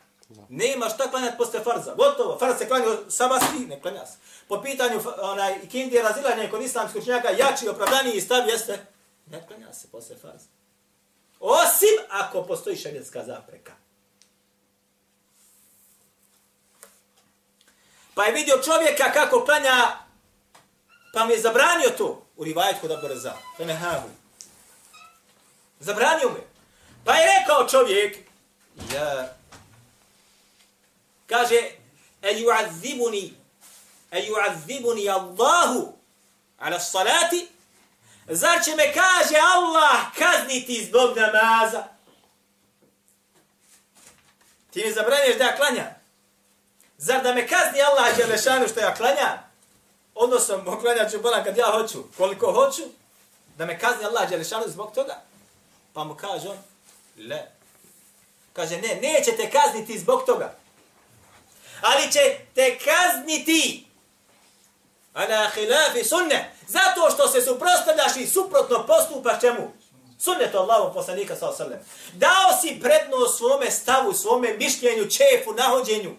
Nema 0.49 0.89
šta 0.89 1.11
klanjati 1.11 1.39
posle 1.39 1.61
farza. 1.61 1.95
Gotovo. 1.95 2.39
Farz 2.39 2.59
se 2.59 2.69
klanja 2.69 2.87
sabarski, 3.09 3.59
ne 3.59 3.81
klanja 3.81 4.07
se. 4.07 4.17
Po 4.49 4.63
pitanju 4.63 5.01
onaj, 5.21 5.69
kindije 5.69 6.03
razilanje 6.03 6.51
kod 6.51 6.63
islamskog 6.63 7.05
činjaka, 7.05 7.31
jači 7.31 7.69
opravdaniji 7.69 8.21
stav 8.21 8.49
jeste, 8.49 8.87
ne 9.27 9.47
klanja 9.47 9.73
se 9.73 9.89
posle 9.91 10.17
farza. 10.17 10.47
Osim 11.83 12.07
ako 12.11 12.43
postoji 12.43 12.77
šarijetska 12.77 13.25
zapreka. 13.25 13.73
Pa 18.15 18.25
je 18.25 18.33
vidio 18.33 18.63
čovjeka 18.65 19.13
kako 19.13 19.45
klanja, 19.45 19.99
pa 21.13 21.25
mi 21.25 21.33
je 21.33 21.41
zabranio 21.41 21.91
to 21.99 22.27
u 22.37 22.45
rivajet 22.45 22.81
kod 22.81 22.91
Abu 22.91 23.09
To 23.57 23.65
ne. 23.65 23.81
Zabranio 25.81 26.29
mi. 26.29 26.41
Pa 27.05 27.15
je 27.15 27.27
rekao 27.39 27.69
čovjek, 27.69 28.19
ja, 28.95 29.35
kaže, 31.27 31.71
e 32.23 32.33
ju'azibuni, 32.41 33.35
e 34.11 34.27
ju'azibuni 34.29 35.09
Allahu 35.09 35.99
ala 36.59 36.81
salati, 36.81 37.49
Zar 38.27 38.65
će 38.65 38.77
me 38.77 38.93
kaže 38.95 39.37
Allah 39.55 40.01
kazniti 40.19 40.85
zbog 40.85 41.17
namaza? 41.17 41.85
Ti 44.71 44.85
mi 44.85 44.93
zabranješ 44.93 45.39
da 45.39 45.45
ja 45.45 45.57
klanjam. 45.57 46.03
Zar 46.99 47.23
da 47.23 47.35
me 47.35 47.49
kazni 47.49 47.83
Allah 47.83 48.17
Đelešanu 48.17 48.69
što 48.69 48.81
ja 48.81 48.95
klanjam? 48.95 49.53
Odnosno, 50.15 50.81
klanjat 50.81 51.11
ću 51.11 51.21
bolan 51.21 51.45
kad 51.45 51.57
ja 51.57 51.67
hoću. 51.67 52.05
Koliko 52.17 52.53
hoću? 52.53 52.83
Da 53.57 53.67
me 53.67 53.79
kazni 53.79 54.05
Allah 54.05 54.31
Đelešanu 54.31 54.65
zbog 54.69 54.95
toga? 54.95 55.21
Pa 55.93 56.05
mu 56.05 56.15
kaže 56.15 56.49
on, 56.49 56.59
le. 57.19 57.51
Kaže, 58.53 58.77
ne, 58.77 58.95
neće 59.03 59.37
te 59.37 59.51
kazniti 59.51 59.99
zbog 59.99 60.23
toga. 60.27 60.55
Ali 61.81 62.13
će 62.13 62.39
te 62.55 62.79
kazniti 62.79 63.87
ala 65.15 65.51
khilafi 65.51 66.05
sunne. 66.05 66.52
Zato 66.69 67.11
što 67.15 67.29
se 67.29 67.43
suprostavljaš 67.43 68.17
i 68.17 68.27
suprotno 68.27 68.87
postupaš 68.87 69.41
čemu? 69.41 69.73
Sunnetu 70.19 70.59
Allahu 70.59 70.95
poslanika 70.95 71.37
sa 71.37 71.49
osallam. 71.49 71.79
Dao 72.13 72.61
si 72.61 72.81
prednost 72.81 73.39
svome 73.39 73.71
stavu, 73.71 74.13
svome 74.13 74.57
mišljenju, 74.59 75.11
čefu, 75.11 75.53
nahođenju. 75.57 76.17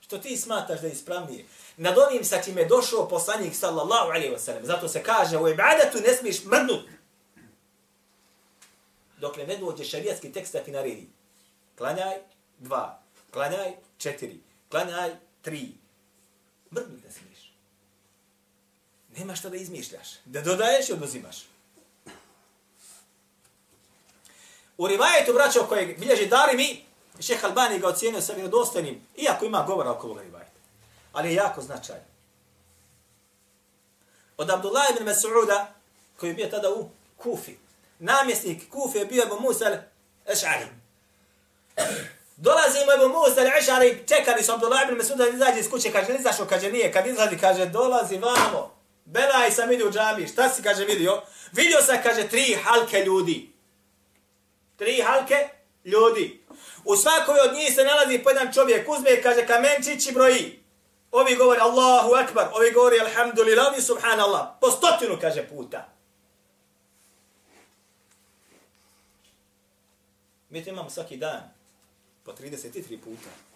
Što 0.00 0.18
ti 0.18 0.36
smataš 0.36 0.80
da 0.80 0.86
je 0.86 0.92
ispravnije. 0.92 1.44
Nad 1.76 1.98
onim 1.98 2.24
sa 2.24 2.42
čime 2.42 2.60
je 2.60 2.68
došao 2.68 3.08
poslanik 3.08 3.54
sallallahu 3.54 4.10
alaihi 4.10 4.34
wasallam. 4.34 4.64
Zato 4.64 4.88
se 4.88 5.02
kaže 5.02 5.38
u 5.38 5.48
ibadetu 5.48 5.98
ne 6.06 6.14
smiješ 6.14 6.44
mrnut. 6.44 6.88
Dokle 9.18 9.46
ne 9.46 9.56
dođe 9.56 9.84
šarijatski 9.84 10.32
tekst 10.32 10.52
da 10.52 10.60
ti 10.60 10.70
naredi. 10.70 11.08
Klanjaj 11.78 12.18
dva. 12.58 13.02
Klanjaj 13.30 13.72
četiri. 13.98 14.40
Klanjaj 14.68 15.16
tri. 15.42 15.68
Mrnut 16.72 17.04
ne 17.04 17.12
smiješ. 17.12 17.29
Nema 19.16 19.36
šta 19.36 19.48
da 19.48 19.56
izmišljaš. 19.56 20.08
Da 20.24 20.40
dodaješ 20.40 20.88
i 20.88 20.92
oduzimaš. 20.92 21.36
U 24.78 24.86
rivajetu, 24.86 25.32
braćo, 25.32 25.66
kojeg 25.66 25.98
bilježi 25.98 26.26
dari 26.26 26.56
mi, 26.56 26.84
šeha 27.20 27.46
Albani 27.46 27.78
ga 27.78 27.88
ocijenio 27.88 28.20
sa 28.20 28.32
vjerodostojnim, 28.32 29.06
iako 29.16 29.44
ima 29.44 29.62
govora 29.62 29.90
oko 29.90 30.06
ovoga 30.06 30.22
rivajeta. 30.22 30.50
Ali 31.12 31.28
je 31.28 31.34
jako 31.34 31.62
značajan. 31.62 32.04
Od 34.36 34.50
Abdullah 34.50 34.86
ibn 34.90 35.08
Mas'uda, 35.08 35.66
koji 36.16 36.30
je 36.30 36.34
bio 36.34 36.46
tada 36.46 36.70
u 36.70 36.88
Kufi. 37.16 37.56
Namjesnik 37.98 38.70
Kufi 38.70 38.98
je 38.98 39.06
bio 39.06 39.22
Ebu 39.22 39.40
Musa 39.40 39.64
al-Eš'ari. 39.64 40.66
Dolazimo 42.36 42.92
Ebu 42.92 43.08
Musa 43.08 43.40
al-Ash'ari, 43.40 44.08
čekali 44.08 44.42
su 44.42 44.52
Abdullah 44.52 44.80
ibn 44.88 45.00
Mas'uda 45.00 45.16
da 45.16 45.28
izađe 45.28 45.60
iz 45.60 45.70
kuće, 45.70 45.92
kaže, 45.92 46.14
izašao, 46.14 46.46
kaže, 46.46 46.72
nije, 46.72 46.92
kad 46.92 47.06
izlazi, 47.06 47.38
kaže, 47.38 47.66
dolazi 47.66 48.18
vamo. 48.18 48.79
Belaj 49.10 49.50
sam 49.50 49.68
vidio 49.68 49.88
u 49.88 49.92
džami, 49.92 50.28
šta 50.28 50.48
si, 50.48 50.62
kaže, 50.62 50.84
vidio? 50.84 51.22
Vidio 51.52 51.82
sam, 51.82 51.96
kaže, 52.02 52.28
tri 52.28 52.56
halke 52.64 53.04
ljudi. 53.04 53.52
Tri 54.76 55.02
halke 55.06 55.48
ljudi. 55.84 56.44
U 56.84 56.96
svakoj 56.96 57.38
od 57.48 57.54
njih 57.54 57.74
se 57.74 57.84
nalazi 57.84 58.18
po 58.18 58.30
jedan 58.30 58.52
čovjek, 58.52 58.88
uzme, 58.88 59.22
kaže, 59.22 59.46
kamenčić 59.46 60.06
i 60.06 60.12
broji. 60.12 60.62
Ovi 61.10 61.36
govori 61.36 61.60
Allahu 61.60 62.14
Akbar, 62.14 62.48
ovi 62.52 62.72
govori 62.72 63.00
Alhamdulillah, 63.00 63.66
ovi 63.72 63.82
Subhanallah. 63.82 64.46
Po 64.60 64.70
stotinu, 64.70 65.18
kaže, 65.20 65.48
puta. 65.48 65.88
Mi 70.50 70.64
to 70.64 70.70
imamo 70.70 70.90
svaki 70.90 71.16
dan. 71.16 71.50
Po 72.24 72.32
33 72.32 72.98
puta. 73.04 73.49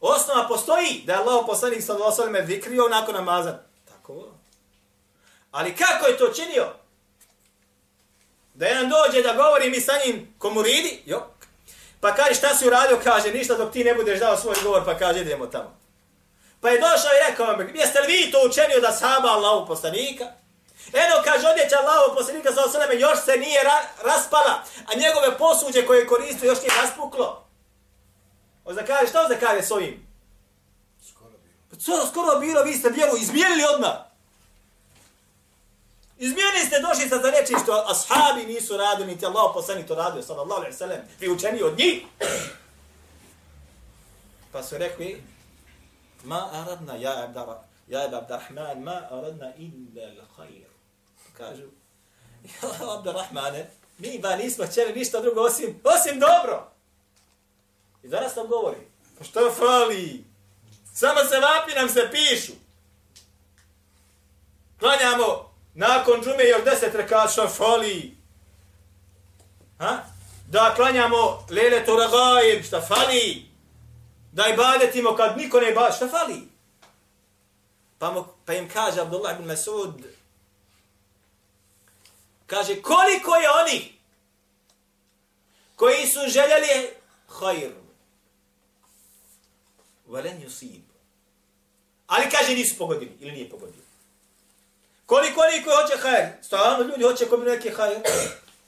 Osnova 0.00 0.48
postoji 0.48 1.02
da 1.06 1.12
je 1.12 1.18
Allah 1.18 1.44
poslanik 1.46 1.82
sallallahu 1.82 2.22
alejhi 2.22 2.32
ve 2.32 2.54
vikrio 2.54 2.88
nakon 2.88 3.14
namaza. 3.14 3.58
Tako. 3.88 4.28
Ali 5.50 5.76
kako 5.76 6.06
je 6.06 6.16
to 6.18 6.28
činio? 6.28 6.66
Da 8.54 8.66
jedan 8.66 8.90
dođe 8.90 9.22
da 9.22 9.32
govori 9.32 9.70
mi 9.70 9.80
sa 9.80 9.92
njim 10.06 10.34
komuridi, 10.38 11.02
jo. 11.06 11.26
Pa 12.00 12.14
kaže 12.14 12.34
šta 12.34 12.54
si 12.54 12.66
uradio, 12.66 13.00
kaže 13.04 13.32
ništa 13.32 13.54
dok 13.54 13.72
ti 13.72 13.84
ne 13.84 13.94
budeš 13.94 14.20
dao 14.20 14.36
svoj 14.36 14.56
govor, 14.62 14.84
pa 14.84 14.98
kaže 14.98 15.20
idemo 15.20 15.46
tamo. 15.46 15.78
Pa 16.60 16.68
je 16.68 16.80
došao 16.80 17.10
i 17.12 17.30
rekao 17.30 17.56
mi, 17.56 17.78
jeste 17.78 18.00
li 18.00 18.06
vi 18.06 18.30
to 18.30 18.38
učenio 18.46 18.80
da 18.80 18.92
sahaba 18.92 19.28
Allahu 19.28 19.66
poslanika? 19.66 20.24
Eno, 20.92 21.22
kaže, 21.24 21.48
odjeća 21.48 21.76
Allahu 21.78 22.14
poslanika 22.14 22.52
sa 22.52 22.64
osaleme, 22.64 23.00
još 23.00 23.18
se 23.24 23.36
nije 23.36 23.64
ra 23.64 23.78
raspala, 24.04 24.62
a 24.86 24.98
njegove 24.98 25.38
posuđe 25.38 25.86
koje 25.86 25.98
je 25.98 26.06
koristio 26.06 26.46
još 26.46 26.58
nije 26.62 26.82
raspuklo. 26.82 27.47
Ozda 28.68 28.84
kaže, 28.84 29.06
šta 29.06 29.22
ozda 29.22 29.36
kaže 29.40 29.62
s 29.62 29.70
ovim? 29.70 30.06
Skoro 31.08 31.30
bilo. 31.30 31.54
Pa 31.70 31.80
skoro, 31.80 32.06
skoro 32.06 32.40
bilo, 32.40 32.62
vi 32.62 32.74
ste 32.74 32.88
vjeru 32.88 33.16
izmijenili 33.16 33.62
odmah. 33.74 33.96
Izmijenili 36.18 36.66
ste, 36.66 36.80
došli 36.80 37.08
sa 37.08 37.18
za 37.18 37.30
reči 37.30 37.54
što 37.62 37.84
ashabi 37.88 38.46
nisu 38.46 38.76
radili, 38.76 39.12
niti 39.12 39.26
Allah 39.26 39.50
poslanik 39.54 39.86
to 39.86 39.94
radio, 39.94 40.22
sallallahu 40.22 40.60
alaihi 40.60 40.76
sallam, 40.76 40.98
vi 41.20 41.28
učeni 41.28 41.62
od 41.62 41.78
njih. 41.78 42.02
Pa 44.52 44.62
su 44.62 44.78
rekli, 44.78 45.22
ma 46.24 46.48
aradna, 46.52 46.96
ja 46.96 47.24
Abdara, 47.24 47.62
ja 47.88 48.04
Abdarrahman, 48.04 48.82
ma 48.82 49.02
aradna 49.10 49.52
illa 49.56 50.02
l-khair. 50.02 50.68
Kažu, 51.36 51.66
ja 52.44 52.94
Abdarrahmane, 52.98 53.70
mi 53.98 54.18
ba 54.18 54.36
nismo 54.36 54.66
htjeli 54.66 54.92
ništa 54.92 55.20
drugo 55.20 55.40
osim, 55.40 55.80
osim 55.84 56.20
dobro. 56.20 56.77
I 58.02 58.08
danas 58.08 58.36
nam 58.36 58.46
govori, 58.46 58.86
pa 59.18 59.24
šta 59.24 59.40
fali? 59.58 60.24
Samo 60.94 61.20
se 61.24 61.38
vapi 61.40 61.74
nam 61.74 61.88
se 61.88 62.10
pišu. 62.10 62.52
Klanjamo 64.78 65.54
nakon 65.74 66.22
džume 66.22 66.44
još 66.44 66.64
deset 66.64 66.94
rekat 66.94 67.32
šta 67.32 67.48
fali. 67.48 68.16
Ha? 69.78 70.04
Da 70.46 70.72
klanjamo 70.76 71.46
lele 71.50 71.84
to 71.84 71.96
ragaib, 71.96 72.64
šta 72.64 72.80
fali. 72.80 73.46
Da 74.32 74.48
ibadetimo 74.48 75.16
kad 75.16 75.36
niko 75.36 75.60
ne 75.60 75.70
ibadeti, 75.70 75.96
šta 75.96 76.08
fali. 76.08 76.48
Pa, 77.98 78.10
mu, 78.10 78.24
pa 78.44 78.54
im 78.54 78.68
kaže 78.68 79.00
Abdullah 79.00 79.34
ibn 79.34 79.46
Masud, 79.46 79.94
kaže 82.46 82.82
koliko 82.82 83.34
je 83.34 83.50
oni 83.50 83.98
koji 85.76 86.06
su 86.06 86.20
željeli 86.26 86.90
hajr. 87.28 87.87
Velen 90.08 90.40
yusib. 90.40 90.82
Ali 92.06 92.30
kaže 92.30 92.54
nisu 92.54 92.78
pogodili 92.78 93.16
ili 93.20 93.32
nije 93.32 93.50
pogodio. 93.50 93.82
Koliko 95.06 95.40
oni 95.40 95.64
koji 95.64 95.76
hoće 95.76 96.02
hajr? 96.02 96.26
Stalno 96.42 96.84
ljudi 96.84 97.02
hoće 97.02 97.28
koji 97.28 97.42
neki 97.42 97.70
hajr. 97.70 97.98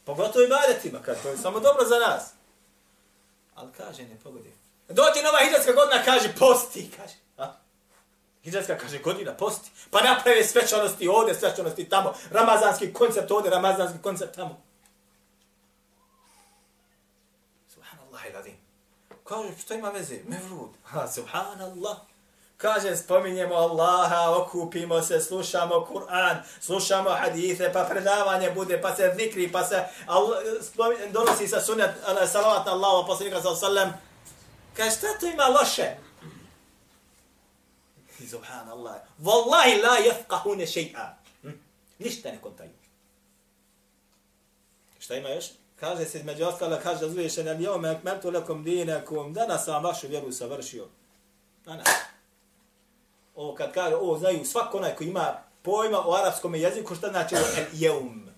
Pogotovo 0.05 0.45
ibadetima, 0.45 1.03
kad 1.03 1.23
to 1.23 1.29
je 1.29 1.37
samo 1.37 1.61
dobro 1.61 1.85
za 1.85 1.99
nas. 1.99 2.31
Ali 3.55 3.73
kaže 3.77 4.03
ne 4.03 4.17
pogodi. 4.25 4.53
Dođe 4.89 5.23
nova 5.23 5.39
hijđarska 5.45 5.73
godina, 5.73 6.05
kaže 6.05 6.35
posti, 6.39 6.91
kaže. 6.97 7.15
A? 7.37 7.53
Kaže 8.81 8.99
godina, 8.99 9.37
posti. 9.37 9.71
Pa 9.91 10.01
naprave 10.01 10.45
svečanosti 10.45 11.09
ovdje, 11.09 11.35
svečanosti 11.35 11.89
tamo. 11.89 12.15
Ramazanski 12.31 12.93
koncept 12.93 13.31
ovdje, 13.31 13.51
ramazanski 13.51 13.99
koncept 14.03 14.35
tamo. 14.35 14.63
Subhanallah 17.69 18.27
iladim. 18.31 18.57
Kaže, 19.31 19.59
što 19.61 19.75
ima 19.75 19.89
veze? 19.91 20.19
Mevlud. 20.29 20.71
Ha, 20.85 21.09
subhanallah. 21.09 21.97
Kaže, 22.57 22.97
spominjemo 22.97 23.55
Allaha, 23.55 24.37
okupimo 24.37 25.03
se, 25.03 25.21
slušamo 25.21 25.87
Kur'an, 25.93 26.37
slušamo 26.61 27.11
hadithe, 27.11 27.73
pa 27.73 27.85
predavanje 27.85 28.51
bude, 28.51 28.83
pa 28.83 28.97
se 28.97 29.15
zikri, 29.19 29.53
pa 29.53 29.65
se 29.65 29.85
spominje, 30.63 31.07
donosi 31.07 31.49
se 31.49 31.61
sunet, 31.61 31.91
eh, 31.91 32.27
salavat 32.27 32.67
na 32.67 32.73
Allaha, 32.73 33.07
poslanika 33.07 33.43
sa 33.43 33.55
sallam. 33.57 33.93
Kaže, 34.77 34.91
šta 34.91 35.07
to 35.21 35.27
ima 35.27 35.45
loše? 35.45 35.97
Subhanallah. 38.31 38.97
Wallahi 39.23 39.83
la 39.83 39.97
jefkahune 39.97 40.67
še'a. 40.67 41.15
Hm? 41.43 41.51
Ništa 41.99 42.29
ne 42.31 42.39
kontaju. 42.41 42.71
Šta 44.99 45.15
ima 45.15 45.29
još? 45.29 45.60
Kaže 45.81 46.05
se 46.05 46.19
između 46.19 46.45
ostala, 46.45 46.81
kaže 46.81 47.07
uzvišen, 47.07 47.49
ali 47.49 47.65
jome 47.65 47.89
akmeltu 47.89 48.31
lekom 48.31 48.65
dinakum, 48.65 49.33
danas 49.33 49.65
sam 49.65 49.85
vašu 49.85 50.09
vjeru 50.09 50.33
savršio. 50.33 50.87
Danas. 51.65 51.89
Ovo 53.35 53.55
kad 53.55 53.73
kaže, 53.73 53.97
ovo 53.97 54.19
znaju 54.19 54.45
svako 54.45 54.79
onaj 54.79 54.95
koji 54.95 55.09
ima 55.09 55.43
pojma 55.63 55.99
o 56.07 56.15
arapskom 56.15 56.55
jeziku, 56.55 56.95
šta 56.95 57.09
znači 57.09 57.35
ovo 57.35 57.45
el 57.59 57.67
jeum. 57.73 58.31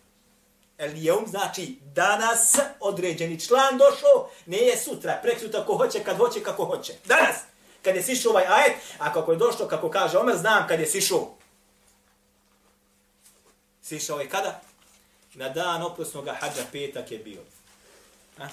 El 0.78 0.92
jeum 0.94 1.26
znači 1.26 1.78
danas 1.94 2.58
određeni 2.80 3.40
član 3.40 3.78
došao, 3.78 4.30
ne 4.46 4.58
je 4.58 4.76
sutra, 4.76 5.18
prek 5.22 5.40
sutra 5.40 5.64
ko 5.64 5.76
hoće, 5.76 6.04
kad 6.04 6.16
hoće, 6.16 6.42
kako 6.42 6.64
hoće. 6.64 6.94
Danas, 7.04 7.36
kad 7.82 7.96
je 7.96 8.02
sišao 8.02 8.30
ovaj 8.30 8.44
ajet, 8.46 8.76
a 8.98 9.12
kako 9.12 9.32
je 9.32 9.38
došlo, 9.38 9.68
kako 9.68 9.90
kaže 9.90 10.18
Omer, 10.18 10.36
znam 10.36 10.68
kad 10.68 10.80
je 10.80 10.86
sišao. 10.86 11.34
Sišao 13.82 14.20
je 14.20 14.28
kada? 14.28 14.60
Na 15.34 15.48
dan 15.48 15.82
oprosnog 15.82 16.28
hađa 16.40 16.64
petak 16.72 17.10
je 17.10 17.18
bio. 17.18 17.40
A? 18.38 18.48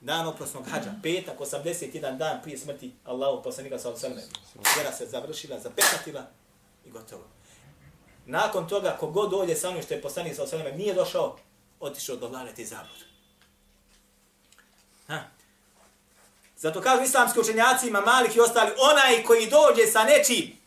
Dan 0.00 0.26
oprosnog 0.26 0.64
hađa, 0.70 0.94
petak, 1.02 1.38
81 1.38 2.16
dan 2.16 2.40
prije 2.42 2.58
smrti 2.58 2.92
Allahu 3.04 3.42
poslanika 3.42 3.78
sa 3.78 3.90
osrme. 3.90 4.22
Vjera 4.76 4.92
se 4.92 5.06
završila, 5.06 5.60
zapekatila 5.60 6.26
i 6.84 6.90
gotovo. 6.90 7.24
Nakon 8.26 8.68
toga, 8.68 8.96
kogod 9.00 9.30
dođe 9.30 9.54
sa 9.54 9.68
onim 9.68 9.82
što 9.82 9.94
je 9.94 10.02
poslanik 10.02 10.36
sa 10.36 10.42
osrme 10.42 10.72
nije 10.72 10.94
došao, 10.94 11.36
otišao 11.80 12.16
do 12.16 12.28
vlaneti 12.28 12.66
zabud. 12.66 13.04
Ha? 15.06 15.20
Zato 16.56 16.80
kažu 16.80 17.02
islamski 17.02 17.40
učenjaci, 17.40 17.88
ima 17.88 18.00
malih 18.00 18.36
i 18.36 18.40
ostali, 18.40 18.72
onaj 18.78 19.24
koji 19.24 19.50
dođe 19.50 19.86
sa 19.86 20.04
nečim, 20.04 20.58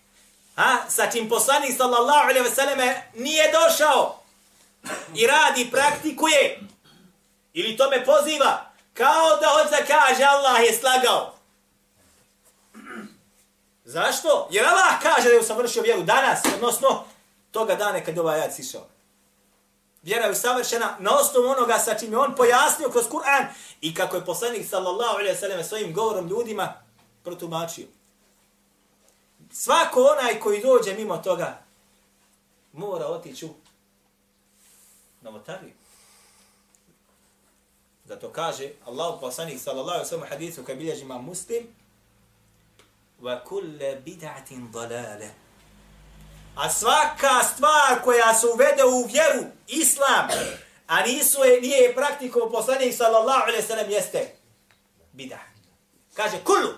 ha? 0.56 0.90
sa 0.90 1.12
čim 1.12 1.30
poslanik 1.30 1.78
sallallahu 1.78 2.30
alaihi 2.30 2.50
ve 2.50 2.56
selleme 2.56 3.12
nije 3.16 3.52
došao, 3.52 4.24
i 5.16 5.28
radi, 5.28 5.72
praktikuje, 5.72 6.60
ili 7.54 7.78
to 7.78 7.90
me 7.90 8.06
poziva, 8.06 8.72
kao 8.94 9.38
da 9.42 9.48
hoće 9.48 9.70
da 9.70 9.86
kaže 9.88 10.24
Allah 10.24 10.62
je 10.62 10.74
slagao. 10.74 11.34
Zašto? 13.86 14.48
Jer 14.52 14.66
Allah 14.66 15.02
kaže 15.02 15.28
da 15.28 15.34
je 15.34 15.40
usavršio 15.40 15.82
vjeru 15.84 16.04
danas, 16.04 16.40
odnosno 16.56 17.04
toga 17.52 17.76
dana 17.76 18.04
kad 18.04 18.16
je 18.16 18.22
ovaj 18.22 18.40
ajat 18.40 18.54
sišao. 18.54 18.86
Vjera 20.04 20.26
je 20.26 20.32
usavršena 20.32 20.96
na 21.00 21.18
osnovu 21.18 21.48
onoga 21.48 21.80
sa 21.80 21.94
čim 21.94 22.12
je 22.12 22.18
on 22.18 22.36
pojasnio 22.36 22.90
kroz 22.90 23.06
Kur'an 23.10 23.46
i 23.82 23.94
kako 23.94 24.16
je 24.16 24.26
poslanik 24.26 24.70
sallallahu 24.70 25.18
alaihi 25.18 25.38
sallam 25.38 25.64
svojim 25.64 25.94
govorom 25.94 26.28
ljudima 26.28 26.74
protumačio. 27.24 27.88
Svako 29.52 30.02
onaj 30.02 30.40
koji 30.40 30.62
dođe 30.62 30.94
mimo 30.94 31.18
toga 31.18 31.58
mora 32.74 33.06
otići 33.06 33.46
u 33.46 33.50
novotariju. 35.22 35.74
Zato 38.06 38.30
kaže 38.30 38.70
Allah 38.86 39.18
poslanik 39.22 39.60
sallallahu 39.60 39.90
alejhi 39.90 40.06
ve 40.06 40.10
sellem 40.10 40.30
hadisu 40.30 40.66
koji 40.66 40.78
bilježi 40.78 41.02
imam 41.02 41.24
Muslim 41.26 41.68
wa 43.22 43.44
kullu 43.44 44.02
bid'atin 44.06 44.72
dalale. 44.72 45.30
A 46.56 46.70
svaka 46.70 47.44
stvar 47.44 48.04
koja 48.04 48.34
se 48.34 48.48
uvede 48.48 48.84
u 48.84 49.06
vjeru, 49.06 49.50
islam, 49.68 50.28
a 50.88 51.02
nisu 51.02 51.44
je, 51.44 51.62
nije 51.62 51.78
je 51.78 51.96
praktiko 51.96 52.50
poslanik 52.52 52.96
sallallahu 52.96 53.42
alejhi 53.42 53.62
ve 53.62 53.68
sellem 53.68 53.92
jeste 53.92 54.36
bid'a. 55.14 55.40
Kaže 56.14 56.44
kullu. 56.44 56.74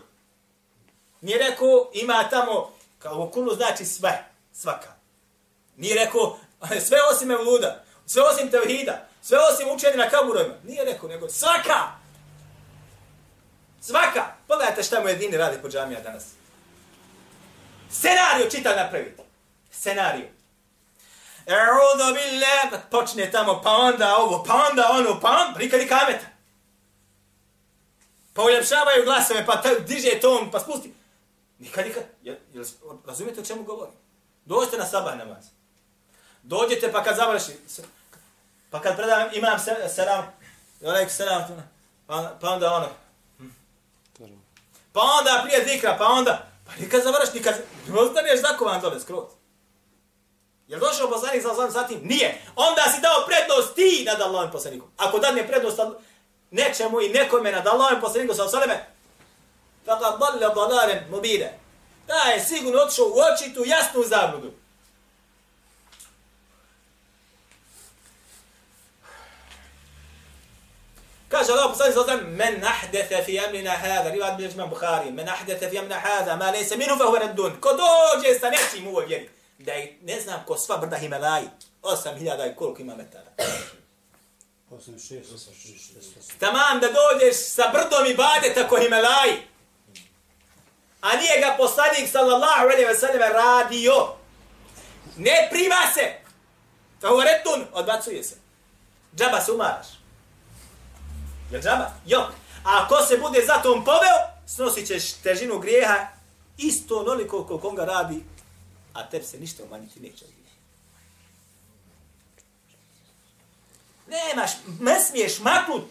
Nije 1.22 1.38
rekao 1.38 1.90
ima 1.94 2.30
tamo 2.30 2.72
kao 3.00 3.30
kullu 3.34 3.56
znači 3.56 3.86
sve. 3.86 4.26
Svaka. 4.54 4.96
Nije 5.78 5.96
rekao 5.96 6.38
sve 6.88 6.98
osim 7.12 7.32
evluda 7.32 7.84
sve 8.10 8.24
osim 8.24 8.52
Tevhida, 8.52 9.08
sve 9.22 9.38
osim 9.40 9.70
učenja 9.70 9.96
na 9.96 10.10
kaburojima. 10.10 10.54
Nije 10.64 10.86
rekao, 10.86 11.10
nego 11.10 11.30
svaka. 11.30 11.92
Svaka. 13.82 14.26
Pogledajte 14.48 14.84
šta 14.84 15.00
mu 15.00 15.08
jedini 15.08 15.38
radi 15.38 15.62
po 15.62 15.70
džamija 15.70 16.02
danas. 16.02 16.26
Scenariju 17.92 18.52
čita 18.52 18.76
napraviti. 18.76 19.22
Scenariju. 19.72 20.28
E'udhu 21.46 22.14
billah, 22.14 22.70
pa 22.72 22.78
počne 22.98 23.32
tamo, 23.32 23.62
pa 23.64 23.72
onda 23.72 24.16
ovo, 24.18 24.44
pa 24.44 24.68
onda 24.70 24.90
ono, 24.92 25.20
pa 25.20 25.30
onda, 25.30 25.54
prikadi 25.56 25.88
kameta. 25.88 26.26
Pa 28.34 28.44
uljepšavaju 28.44 29.06
glasove, 29.06 29.46
pa 29.46 29.62
ta, 29.62 29.70
diže 29.80 30.20
tom, 30.22 30.52
pa 30.52 30.60
spusti. 30.60 30.94
Nikad, 31.60 31.86
nikad. 31.86 32.04
Jel, 32.24 32.36
jel, 32.54 32.66
razumijete 33.06 33.42
o 33.42 33.46
čemu 33.46 33.64
govorim? 33.64 33.94
Dođite 34.46 34.78
na 34.78 34.86
sabah 34.86 35.18
namaz. 35.18 35.46
Dođete 36.44 36.92
pa 36.92 37.04
kad 37.04 37.16
završi, 37.16 37.52
pa 38.72 38.82
kad 38.82 38.96
predam 38.96 39.30
imam 39.34 39.60
se, 39.60 39.76
selam, 39.96 40.26
alaikum 40.86 41.10
selam, 41.10 41.44
pa, 42.08 42.38
pa 42.42 42.50
onda 42.50 42.74
ono, 42.74 42.90
pa 44.94 45.02
onda 45.02 45.42
prije 45.44 45.66
zikra, 45.66 45.96
pa 45.98 46.06
onda, 46.06 46.48
pa 46.66 46.72
nikad 46.82 47.04
završ, 47.04 47.34
nikad, 47.34 47.56
ne 47.88 48.00
ostaneš 48.00 48.42
zakovan 48.42 48.82
dole 48.82 49.00
skroz. 49.00 49.40
Je 50.68 50.78
došao 50.78 51.10
poslanik 51.10 51.42
sa 51.42 51.50
Allahom 51.50 51.72
zatim? 51.72 52.00
Nije. 52.04 52.42
Onda 52.56 52.82
si 52.82 53.02
dao 53.02 53.26
prednost 53.28 53.76
ti 53.76 54.04
nad 54.06 54.22
Allahom 54.22 54.52
poslanikom. 54.52 54.92
Ako 54.98 55.20
dadne 55.20 55.48
prednost 55.48 55.80
nečemu 56.52 57.02
i 57.02 57.10
nekome 57.10 57.52
nad 57.52 57.68
Allahom 57.68 58.02
poslanikom 58.02 58.36
sa 58.36 58.44
osaleme, 58.44 58.86
faqad 59.86 60.20
dalle 60.20 60.54
dalaren 60.56 61.10
mubide. 61.10 61.60
Da 62.08 62.32
je 62.32 62.46
sigurno 62.46 62.82
otišao 62.82 63.06
u 63.06 63.18
očitu 63.34 63.64
jasnu 63.66 64.04
zabludu. 64.04 64.52
Kaže 71.40 71.56
Allah 71.56 71.72
poslanik 71.72 71.96
sa 71.96 72.04
Allahom, 72.04 72.36
men 72.36 72.60
ahdethe 72.60 73.24
fi 73.24 73.40
amrina 73.40 73.72
hada, 73.72 74.12
rivad 74.12 74.36
biljež 74.36 74.54
imam 74.54 74.70
Bukhari, 74.70 75.12
men 75.12 75.24
ahdethe 75.24 75.70
fi 75.70 75.78
amrina 75.80 75.96
hada, 75.96 76.36
ma 76.36 76.52
lejse 76.52 76.76
minu 76.76 76.98
fa 77.00 77.06
huve 77.08 77.20
reddun. 77.20 77.62
Ko 77.62 77.70
dođe 77.80 78.40
sa 78.40 78.50
nečim 78.50 78.88
u 78.88 78.90
ovoj 78.90 79.06
vjeri, 79.06 79.30
da 79.58 79.72
je, 79.72 79.98
ne 80.02 80.20
znam 80.20 80.44
ko 80.48 80.58
sva 80.58 80.78
brda 80.78 80.98
Himalaji, 80.98 81.48
8000 81.82 82.52
i 82.52 82.56
koliko 82.56 82.82
ima 82.82 82.96
metara. 82.96 83.32
86, 84.70 85.24
86. 85.32 86.40
Tamam 86.40 86.80
da 86.80 86.88
dođeš 86.88 87.36
sa 87.36 87.72
brdom 87.74 88.06
i 88.12 88.16
badeta 88.16 88.68
ko 88.68 88.78
Himalaji. 88.80 89.34
A 91.02 91.16
nije 91.16 91.40
ga 91.40 91.56
poslanik 91.58 92.10
sallallahu 92.12 92.64
alaihi 92.64 92.90
wa 92.92 93.00
sallam 93.00 93.32
radio. 93.32 94.16
Ne 95.18 95.48
prima 95.52 95.82
se. 95.94 96.14
Favoretun 97.02 97.66
odbacuje 97.74 98.24
se. 98.24 98.36
Džaba 99.16 99.42
se 99.42 99.52
umaraš. 99.52 99.99
Jel 101.52 101.62
džaba? 101.62 101.92
Jo. 102.06 102.20
A 102.64 102.84
ako 102.84 103.06
se 103.06 103.18
bude 103.18 103.46
za 103.46 103.62
tom 103.62 103.86
poveo, 103.86 104.18
snosit 104.48 104.88
ćeš 104.88 105.14
težinu 105.14 105.60
grijeha 105.60 106.08
isto 106.58 107.00
onoliko 107.00 107.44
koliko 107.44 107.68
on 107.68 107.76
ga 107.76 107.86
radi, 107.86 108.24
a 108.94 109.10
tebi 109.10 109.26
se 109.26 109.40
ništa 109.40 109.64
umanjiti 109.64 110.00
neće 110.00 110.26
od 110.26 110.32
grijeha. 110.32 110.56
Nemaš, 114.08 114.52
ne 114.80 115.00
smiješ 115.00 115.40
maknut. 115.40 115.84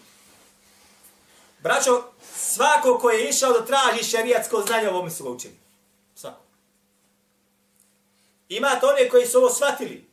Braćo, 1.58 2.02
svako 2.36 2.98
ko 2.98 3.10
je 3.10 3.28
išao 3.28 3.52
da 3.52 3.66
traži 3.66 4.04
šerijatsko 4.04 4.62
znanje, 4.66 4.88
ovo 4.88 5.04
mi 5.04 5.10
su 5.10 5.24
ga 5.24 5.30
učili. 5.30 5.56
Svako. 6.14 6.42
Imate 8.48 8.86
one 8.86 9.08
koji 9.08 9.26
su 9.26 9.38
ovo 9.38 9.50
shvatili. 9.50 10.08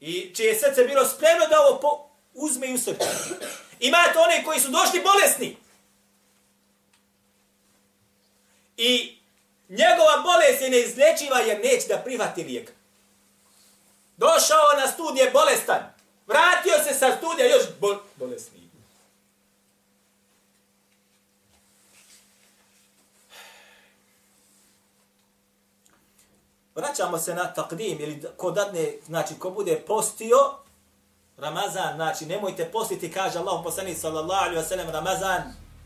I 0.00 0.34
čije 0.34 0.54
srce 0.54 0.84
bilo 0.84 1.08
spremno 1.08 1.46
da 1.50 1.60
ovo 1.60 1.80
po, 1.80 2.08
uzme 2.34 2.70
i 2.70 2.74
usrče. 2.74 3.04
Imate 3.80 4.18
one 4.18 4.44
koji 4.44 4.60
su 4.60 4.70
došli 4.70 5.00
bolesni. 5.00 5.56
I 8.76 9.18
njegova 9.68 10.22
bolest 10.24 10.62
je 10.62 10.70
neizlečiva 10.70 11.38
jer 11.38 11.60
neće 11.64 11.88
da 11.88 11.98
prihvati 11.98 12.44
lijek. 12.44 12.72
Došao 14.16 14.80
na 14.80 14.92
studije 14.92 15.30
bolestan. 15.30 15.94
Vratio 16.26 16.74
se 16.84 16.94
sa 16.98 17.16
studija 17.16 17.46
još 17.46 17.62
bol 17.80 17.96
bolesni. 18.16 18.64
Vraćamo 26.74 27.18
se 27.18 27.34
na 27.34 27.52
takdim, 27.54 28.00
ili 28.00 28.22
ko 28.36 28.50
dadne, 28.50 28.92
znači 29.06 29.34
ko 29.38 29.50
bude 29.50 29.76
postio, 29.86 30.36
Ramazan, 31.38 31.94
znači 31.94 32.26
nemojte 32.26 32.64
postiti, 32.64 33.12
kaže 33.12 33.38
Allah 33.38 33.60
poslanik 33.64 33.98
sallallahu 33.98 34.44
alaihi 34.44 34.60
wa 34.60 34.68
sallam, 34.68 34.90
Ramazan, 34.90 35.42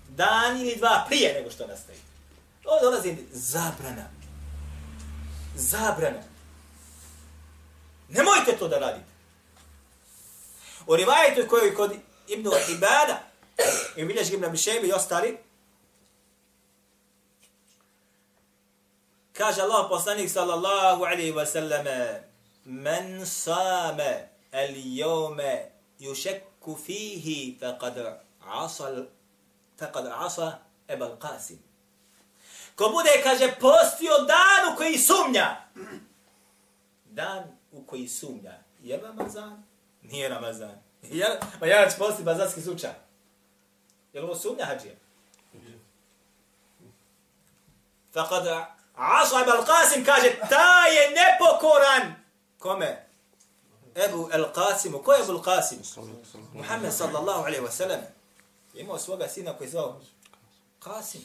dan 0.09 0.61
ili 0.61 0.77
dva 0.77 1.05
prije 1.09 1.35
nego 1.35 1.51
što 1.51 1.67
nastaje. 1.67 1.99
To 2.63 2.79
dolazi 2.83 3.17
zabrana. 3.31 4.05
Zabrana. 5.55 6.23
Nemojte 8.09 8.57
to 8.59 8.69
da 8.69 8.79
radite. 8.79 9.09
U 10.87 10.97
rivajetu 10.97 11.49
koji 11.49 11.75
kod 11.75 11.93
Ibnu 12.29 12.51
Ibada, 12.69 13.21
i 13.97 14.05
bilješ 14.05 14.31
Ibn 14.31 14.45
Abishaybi 14.45 14.89
i 14.89 14.93
ostali, 14.93 15.39
Kaže 19.39 19.63
Allah 19.63 19.87
poslanik 19.87 20.31
sallallahu 20.31 21.05
alaihi 21.05 21.33
wa 21.33 21.47
sallam 21.47 21.87
Men 22.65 23.27
same 23.27 24.29
al 24.53 24.75
jome 24.75 25.71
yušekku 26.01 26.77
fihi 26.87 27.59
faqad 27.61 28.19
asa 28.41 29.07
faqad 29.79 30.07
asa 30.27 30.59
ebal 30.89 31.17
qasim. 31.19 31.59
Ko 32.77 32.89
bude, 32.89 33.11
kaže, 33.23 33.55
postio 33.61 34.13
dan 34.19 34.73
u 34.73 34.77
koji 34.77 34.99
sumnja. 34.99 35.57
Dan 37.05 37.43
u 37.73 37.83
koji 37.83 38.09
sumnja. 38.09 38.55
Je 38.83 38.97
Ramazan? 38.97 39.65
Nije 40.03 40.29
Ramazan. 40.29 40.83
Ja, 41.13 41.27
ma 41.61 41.67
ja 41.67 41.91
ću 41.91 41.99
postiti 41.99 42.25
bazarski 42.25 42.61
slučaj. 42.61 42.91
Je 44.13 44.21
li 44.21 44.27
ovo 44.27 44.35
sumnja, 44.35 44.65
hađije? 44.65 44.99
Fakad 48.13 48.47
Asu 48.95 49.35
al-Qasim 49.35 50.05
kaže, 50.05 50.39
ta 50.49 50.87
je 50.87 51.11
nepokoran. 51.11 52.15
Kome? 52.59 53.08
Ebu 54.05 54.29
al-Qasimu. 54.33 55.03
Ko 55.03 55.13
je 55.13 55.23
Ebu 55.23 55.33
al-Qasim? 55.33 55.79
Muhammed 56.53 56.93
sallallahu 56.93 57.41
alaihi 57.41 57.65
wa 57.65 57.71
sallam. 57.71 58.01
Imao 58.75 58.99
svoga 58.99 59.29
sina 59.29 59.55
koji 59.55 59.71
zvao 59.71 60.01
Qasim. 60.81 61.21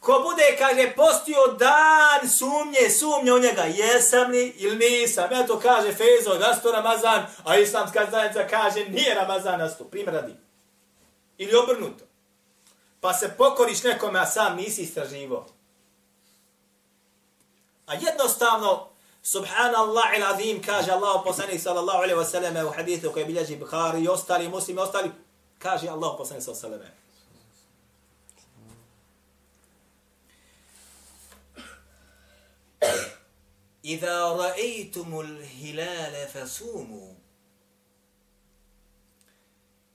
Ko 0.00 0.12
bude, 0.12 0.56
kaže, 0.58 0.92
postio 0.96 1.46
dan 1.58 2.28
sumnje, 2.28 2.90
sumnje 2.90 3.32
u 3.32 3.38
njega, 3.38 3.62
jesam 3.62 4.30
li 4.30 4.48
ili 4.48 4.76
nisam. 4.76 5.32
Ja 5.32 5.46
to 5.46 5.60
kaže 5.60 5.92
Fezo, 5.92 6.38
da 6.38 6.54
sto 6.54 6.72
Ramazan, 6.72 7.26
a 7.44 7.56
islamska 7.56 8.06
zajednica 8.10 8.48
kaže, 8.48 8.84
nije 8.84 9.14
Ramazan 9.14 9.58
na 9.58 9.68
sto. 9.68 9.84
Primjer 9.84 10.14
radi. 10.14 10.34
Ili 11.38 11.54
obrnuto 11.54 12.04
pa 13.00 13.14
se 13.14 13.34
pokoriš 13.38 13.82
nekome, 13.82 14.18
a 14.18 14.26
sam 14.26 14.56
nisi 14.56 14.82
istraživo. 14.82 15.46
A 17.90 17.94
jednostavno, 17.94 18.88
subhanallah 19.22 20.14
il 20.16 20.24
azim, 20.24 20.62
kaže 20.62 20.92
Allah 20.92 21.22
poslani 21.24 21.58
sallallahu 21.58 21.98
alaihi 21.98 22.18
wa 22.18 22.24
sallam 22.24 22.66
u 22.66 22.70
hadithu 22.70 23.12
koje 23.12 23.24
bilježi 23.24 23.56
Bukhari 23.56 24.04
i 24.04 24.08
ostali 24.08 24.48
muslimi 24.48 24.80
i 24.80 24.82
ostali, 24.82 25.10
kaže 25.58 25.88
Allah 25.88 26.14
poslani 26.18 26.42
sallallahu 26.42 26.66
alaihi 26.66 26.84
wa 26.84 27.00
Iza 33.82 34.36
ra'aytumul 34.38 35.42
hilala 35.42 36.26
fasumu. 36.32 37.16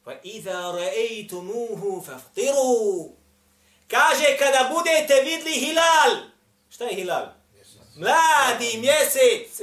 Fa 0.03 0.13
iza 0.23 0.51
ra'aytumuhu 0.51 2.05
faftiru. 2.05 3.15
Kaže 3.87 4.37
kada 4.37 4.69
budete 4.73 5.21
vidli 5.23 5.51
hilal. 5.51 6.27
Šta 6.69 6.83
je 6.85 6.95
hilal? 6.95 7.44
Mladi 7.95 8.77
mjesec. 8.77 9.61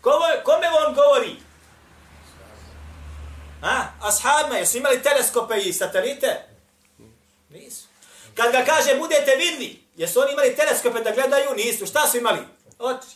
Kome, 0.00 0.42
kome 0.44 0.66
on 0.86 0.94
govori? 0.94 1.36
A, 3.62 3.86
ashabima, 4.00 4.58
jesu 4.58 4.78
imali 4.78 5.02
teleskope 5.02 5.54
i 5.60 5.72
satelite? 5.72 6.44
Nisu. 7.48 7.86
Kad 8.34 8.52
ga 8.52 8.64
kaže 8.64 8.94
budete 8.98 9.36
vidli, 9.36 9.84
jesu 9.96 10.20
oni 10.20 10.32
imali 10.32 10.56
teleskope 10.56 11.00
da 11.00 11.10
gledaju? 11.10 11.54
Nisu. 11.56 11.86
Šta 11.86 12.08
su 12.08 12.16
imali? 12.16 12.40
Oči. 12.78 13.06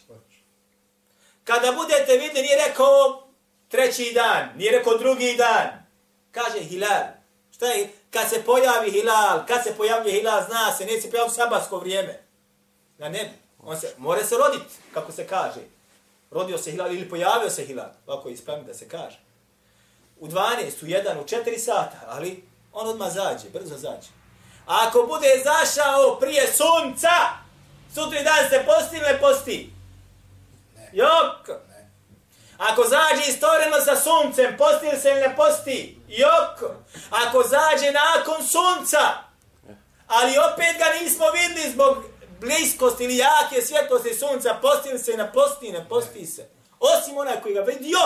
Kada 1.45 1.73
budete 1.73 2.13
vidli, 2.13 2.43
nije 2.43 2.69
rekao 2.69 3.29
treći 3.69 4.13
dan, 4.15 4.49
nije 4.57 4.73
rekao 4.73 4.99
drugi 4.99 5.35
dan. 5.37 5.87
Kaže 6.31 6.61
hilal. 6.61 7.05
Šta 7.57 7.67
je? 7.67 7.89
Kad 8.11 8.31
se 8.31 8.45
pojavi 8.45 8.91
hilal, 8.91 9.47
kad 9.47 9.65
se 9.65 9.77
pojavljuje 9.77 10.15
hilal, 10.15 10.45
zna 10.49 10.73
se, 10.73 10.85
neće 10.85 11.01
se 11.01 11.11
pojaviti 11.11 11.35
sabatsko 11.35 11.79
vrijeme. 11.79 12.23
Na 12.99 13.09
nebu. 13.09 13.48
On 13.63 13.81
se, 13.81 13.95
more 13.99 14.25
se 14.25 14.35
rodit, 14.37 14.69
kako 14.95 15.13
se 15.13 15.27
kaže. 15.27 15.61
Rodio 16.31 16.59
se 16.59 16.71
hilal 16.71 16.95
ili 16.95 17.09
pojavio 17.09 17.51
se 17.51 17.65
hilal. 17.65 17.91
Ovako 18.07 18.29
je 18.29 18.35
ispravno 18.35 18.65
da 18.65 18.75
se 18.75 18.89
kaže. 18.89 19.19
U 20.21 20.29
12, 20.29 20.83
u 20.83 20.87
1, 20.87 21.21
u 21.21 21.25
4 21.25 21.59
sata, 21.59 21.99
ali 22.07 22.49
on 22.73 22.89
odmah 22.89 23.13
zađe, 23.13 23.51
brzo 23.53 23.77
zađe. 23.77 24.09
A 24.67 24.87
ako 24.89 25.03
bude 25.03 25.43
zašao 25.45 26.19
prije 26.21 26.47
sunca, 26.47 27.15
sutri 27.95 28.25
dan 28.25 28.49
se 28.51 28.65
posti 28.67 28.97
ili 28.97 29.07
ne 29.07 29.21
posti? 29.21 29.71
Jok! 30.93 31.49
Ako 32.59 32.83
zađe 32.83 33.31
istoreno 33.31 33.81
sa 33.81 33.97
suncem, 33.97 34.57
posti 34.59 34.87
li 34.87 35.01
se 35.01 35.11
ili 35.11 35.21
ne 35.21 35.37
posti? 35.37 36.01
Jok! 36.09 36.71
Ako 37.11 37.43
zađe 37.43 37.93
nakon 37.93 38.47
sunca, 38.47 38.99
ali 40.07 40.39
opet 40.53 40.79
ga 40.79 41.03
nismo 41.03 41.25
vidli 41.31 41.73
zbog 41.73 42.05
bliskosti 42.41 43.05
ili 43.05 43.17
jake 43.17 43.63
svjetlosti 43.63 44.15
sunca, 44.15 44.59
posti 44.63 44.93
li 44.93 44.99
se 44.99 45.13
i 45.13 45.17
ne 45.17 45.33
posti, 45.33 45.73
ne 45.73 45.89
posti 45.89 46.27
se. 46.27 46.49
Osim 46.81 47.17
onaj 47.17 47.43
koji 47.43 47.55
ga 47.55 47.61
vidio, 47.61 47.99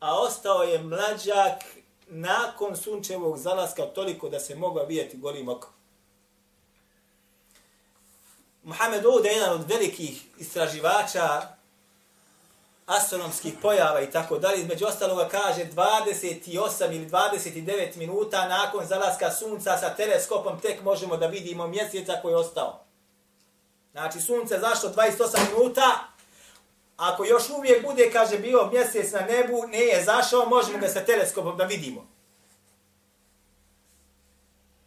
a 0.00 0.20
ostao 0.20 0.62
je 0.62 0.82
mlađak 0.82 1.64
nakon 2.08 2.76
sunčevog 2.76 3.38
zalaska 3.38 3.82
toliko 3.82 4.28
da 4.28 4.40
se 4.40 4.54
mogao 4.54 4.84
vidjeti 4.84 5.16
golim 5.16 5.48
okom. 5.48 5.70
Muhammed 8.62 9.06
Oud 9.06 9.24
je 9.24 9.32
jedan 9.32 9.52
od 9.52 9.68
velikih 9.68 10.22
istraživača 10.38 11.42
astronomskih 12.86 13.54
pojava 13.62 14.00
i 14.00 14.10
tako 14.10 14.38
dalje. 14.38 14.60
Između 14.60 14.86
ostaloga 14.86 15.28
kaže 15.28 15.64
28 15.64 16.96
ili 16.96 17.08
29 17.08 17.96
minuta 17.96 18.48
nakon 18.48 18.86
zalaska 18.86 19.30
sunca 19.30 19.78
sa 19.78 19.94
teleskopom 19.94 20.60
tek 20.60 20.82
možemo 20.82 21.16
da 21.16 21.26
vidimo 21.26 21.66
mjeseca 21.66 22.18
koji 22.22 22.32
je 22.32 22.36
ostao. 22.36 22.89
Znači 23.92 24.20
sunce 24.20 24.58
zašto 24.58 24.88
28 24.88 25.38
minuta, 25.52 26.10
ako 26.96 27.24
još 27.24 27.50
uvijek 27.50 27.86
bude, 27.86 28.10
kaže, 28.12 28.38
bio 28.38 28.66
mjesec 28.72 29.12
na 29.12 29.20
nebu, 29.20 29.66
ne 29.66 29.80
je 29.80 30.04
zašao, 30.04 30.48
možemo 30.48 30.78
ga 30.78 30.88
sa 30.88 31.04
teleskopom 31.04 31.56
da 31.56 31.64
vidimo. 31.64 32.06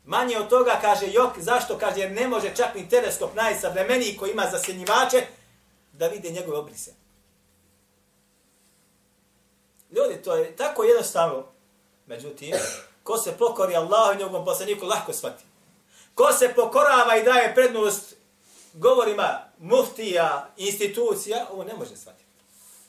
Manje 0.06 0.38
od 0.38 0.50
toga, 0.50 0.80
kaže 0.82 1.06
Jok, 1.12 1.40
zašto? 1.40 1.78
Kaže, 1.78 2.00
jer 2.00 2.12
ne 2.12 2.28
može 2.28 2.56
čak 2.56 2.76
ni 2.76 2.90
teleskop 2.90 3.36
najsavremeniji 3.36 4.18
koji 4.18 4.32
ima 4.32 4.48
zasjenjivače 4.52 5.26
da 5.94 6.08
vide 6.08 6.30
njegove 6.30 6.58
obrise. 6.58 6.94
Ljudi, 9.92 10.22
to 10.22 10.36
je 10.36 10.56
tako 10.56 10.84
jednostavno. 10.84 11.46
Međutim, 12.08 12.54
ko 13.04 13.18
se 13.18 13.38
pokori 13.38 13.76
Allahu 13.76 14.14
i 14.14 14.18
njegovom 14.18 14.46
poslaniku, 14.46 14.86
lahko 14.86 15.14
shvati. 15.14 15.44
Ko 16.16 16.34
se 16.34 16.54
pokorava 16.56 17.18
i 17.18 17.24
daje 17.24 17.56
prednost 17.56 18.16
govorima 18.74 19.40
muftija, 19.60 20.50
institucija, 20.58 21.48
ovo 21.52 21.64
ne 21.64 21.74
može 21.74 21.96
shvatiti. 21.98 22.24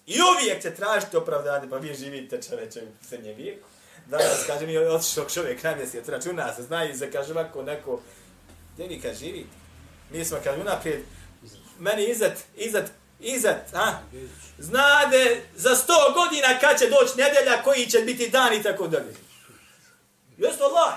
I 0.06 0.16
uvijek 0.20 0.62
će 0.62 0.74
tražiti 0.74 1.16
opravdanje, 1.16 1.70
pa 1.70 1.76
vi 1.76 1.94
živite 1.94 2.42
čoveče 2.42 2.82
u 2.82 3.04
srednje 3.08 3.32
vijeku. 3.32 3.68
Danas, 4.06 4.44
kaže 4.46 4.66
mi, 4.66 4.78
otišao 4.78 5.24
čovjek 5.28 5.62
na 5.62 5.74
mjesec, 5.76 6.08
računa 6.08 6.54
se, 6.54 6.62
zna 6.62 6.84
i 6.84 6.96
za, 6.96 7.06
kaže 7.12 7.32
ovako 7.32 7.62
neko, 7.62 8.00
gdje 8.74 8.88
vi 8.88 9.00
kad 9.00 9.16
živite? 9.16 9.48
Mi 10.10 10.24
smo, 10.24 10.38
kaže, 10.44 10.60
unaprijed, 10.60 11.02
meni 11.78 12.04
izad, 12.04 12.32
izad, 12.56 12.90
izad, 13.20 13.56
a? 13.74 13.92
Znade 14.58 15.40
za 15.56 15.74
sto 15.74 16.14
godina 16.14 16.58
kad 16.60 16.78
će 16.78 16.86
doći 16.86 17.18
nedjelja, 17.18 17.62
koji 17.62 17.86
će 17.86 17.98
biti 17.98 18.28
dan 18.28 18.54
i 18.54 18.62
tako 18.62 18.88
dalje. 18.88 19.14
Jesu 20.38 20.62
Allah, 20.62 20.94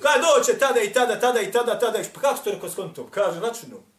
kad 0.00 0.22
doće 0.22 0.58
tada 0.58 0.80
i 0.80 0.92
tada, 0.92 1.20
tada 1.20 1.40
i 1.40 1.52
tada, 1.52 1.78
tada, 1.78 1.98
pa 2.14 2.20
kako 2.20 2.36
ste 2.36 2.50
rekao 2.50 2.70
skonto? 2.70 3.08
Kaže, 3.10 3.40
računom. 3.40 3.93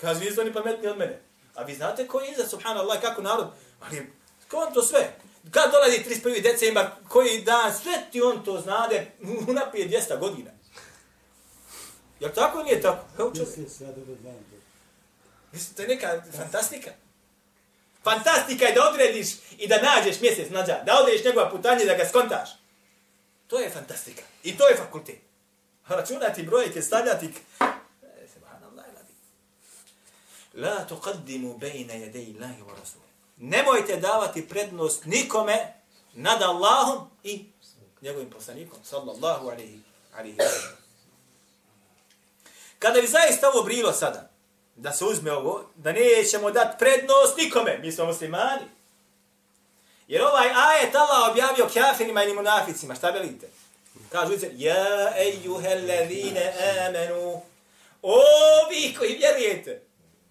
Kaže, 0.00 0.20
vi 0.20 0.30
ste 0.30 0.40
oni 0.40 0.52
pametni 0.52 0.88
od 0.88 0.98
mene. 0.98 1.20
A 1.54 1.62
vi 1.62 1.74
znate 1.74 2.06
ko 2.06 2.20
je 2.20 2.32
iza, 2.32 2.48
subhanallah, 2.48 3.00
kako 3.00 3.22
narod, 3.22 3.46
ali 3.80 4.12
skonto 4.46 4.82
sve. 4.82 5.16
Kad 5.50 5.72
dolazi 5.72 6.04
31. 6.24 6.42
decembar, 6.42 6.86
koji 7.08 7.42
dan, 7.42 7.74
sve 7.74 7.92
ti 8.12 8.22
on 8.22 8.44
to 8.44 8.60
znade, 8.60 9.06
unapije 9.48 9.88
200 9.88 10.18
godina. 10.18 10.50
Jel 12.20 12.30
tako 12.34 12.62
nije 12.62 12.80
tako? 12.80 13.04
Evo 13.18 13.32
čovjek. 13.36 13.56
Mislim, 15.52 15.74
to 15.76 15.82
je 15.82 15.88
neka 15.88 16.22
fantastika. 16.36 16.90
Fantastika 18.04 18.64
je 18.64 18.74
da 18.74 18.88
odrediš 18.90 19.28
i 19.58 19.68
da 19.68 19.82
nađeš 19.82 20.20
mjesec 20.20 20.50
nađa, 20.50 20.82
da 20.86 20.98
odrediš 21.00 21.24
njegova 21.24 21.50
putanje 21.50 21.84
da 21.84 21.94
ga 21.94 22.04
skontaš. 22.08 22.50
To 23.46 23.58
je 23.58 23.70
fantastika. 23.70 24.22
I 24.42 24.56
to 24.56 24.68
je 24.68 24.76
fakultet. 24.76 25.18
Računati 25.88 26.42
brojke, 26.42 26.82
stavljati... 26.82 27.34
La 30.56 30.86
tuqaddimu 30.86 31.58
bejna 31.58 31.94
jedej 31.94 32.34
Allahi 32.34 32.62
wa 32.62 32.72
rasul. 32.80 33.00
Nemojte 33.36 33.96
davati 33.96 34.48
prednost 34.48 35.04
nikome 35.04 35.74
nad 36.14 36.42
Allahom 36.42 37.10
i 37.22 37.44
njegovim 38.02 38.30
poslanikom, 38.30 38.78
sallallahu 38.84 39.48
alaihi, 39.48 39.80
alaihi 40.18 40.38
Kada 42.78 43.00
bi 43.00 43.06
zaista 43.06 43.48
ovo 43.48 43.62
brilo 43.62 43.92
sada, 43.92 44.30
da 44.76 44.92
se 44.92 45.04
uzme 45.04 45.32
ovo, 45.32 45.70
da 45.74 45.92
nećemo 45.92 46.50
dati 46.50 46.78
prednost 46.78 47.36
nikome, 47.36 47.78
mi 47.78 47.92
smo 47.92 48.04
muslimani. 48.04 48.66
Jer 50.08 50.22
ovaj 50.22 50.48
ajet 50.48 50.94
Allah 50.94 51.30
objavio 51.30 51.68
kafirima 51.74 52.24
i 52.24 52.34
munaficima, 52.34 52.94
šta 52.94 53.10
velite? 53.10 53.48
Kažu 54.12 54.38
se, 54.38 54.50
ja 54.54 55.12
ejuhel 55.16 55.86
levine 55.86 56.54
amenu, 56.88 57.42
o 58.02 58.18
koji 58.98 59.16
vjerujete. 59.16 59.85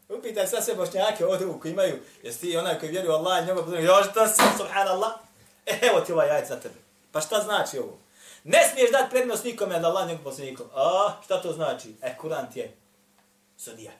Upitaj 0.09 0.47
sad 0.47 0.65
sve 0.65 0.75
bošnjake 0.75 1.25
ovdje 1.25 1.47
koji 1.61 1.71
imaju, 1.71 1.99
jesi 2.23 2.39
ti 2.39 2.57
onaj 2.57 2.79
koji 2.79 2.91
vjeruje 2.91 3.15
Allah 3.15 3.43
i 3.43 3.47
njegov 3.47 3.83
još 3.83 4.13
to 4.13 4.27
si, 4.27 4.41
subhanallah. 4.57 5.11
E, 5.65 5.79
evo 5.81 6.01
ti 6.01 6.13
ovaj 6.13 6.29
ajet 6.29 6.47
za 6.47 6.59
tebe. 6.59 6.75
Pa 7.11 7.21
šta 7.21 7.41
znači 7.41 7.79
ovo? 7.79 7.97
Ne 8.43 8.69
smiješ 8.71 8.91
dati 8.91 9.09
prednost 9.09 9.43
nikome 9.43 9.79
da 9.79 9.87
Allah 9.87 10.07
njegov 10.07 10.23
poslanikom. 10.23 10.67
A, 10.73 11.13
šta 11.23 11.41
to 11.41 11.53
znači? 11.53 11.95
E, 12.01 12.15
Kur'an 12.21 12.53
ti 12.53 12.59
je 12.59 12.75
sudija. 13.57 13.91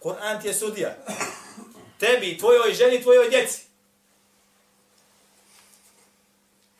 Kur'an 0.00 0.42
ti 0.42 0.48
je 0.48 0.54
sudija. 0.54 0.96
Tebi, 2.00 2.38
tvojoj 2.38 2.74
ženi, 2.74 3.02
tvojoj 3.02 3.28
djeci. 3.28 3.69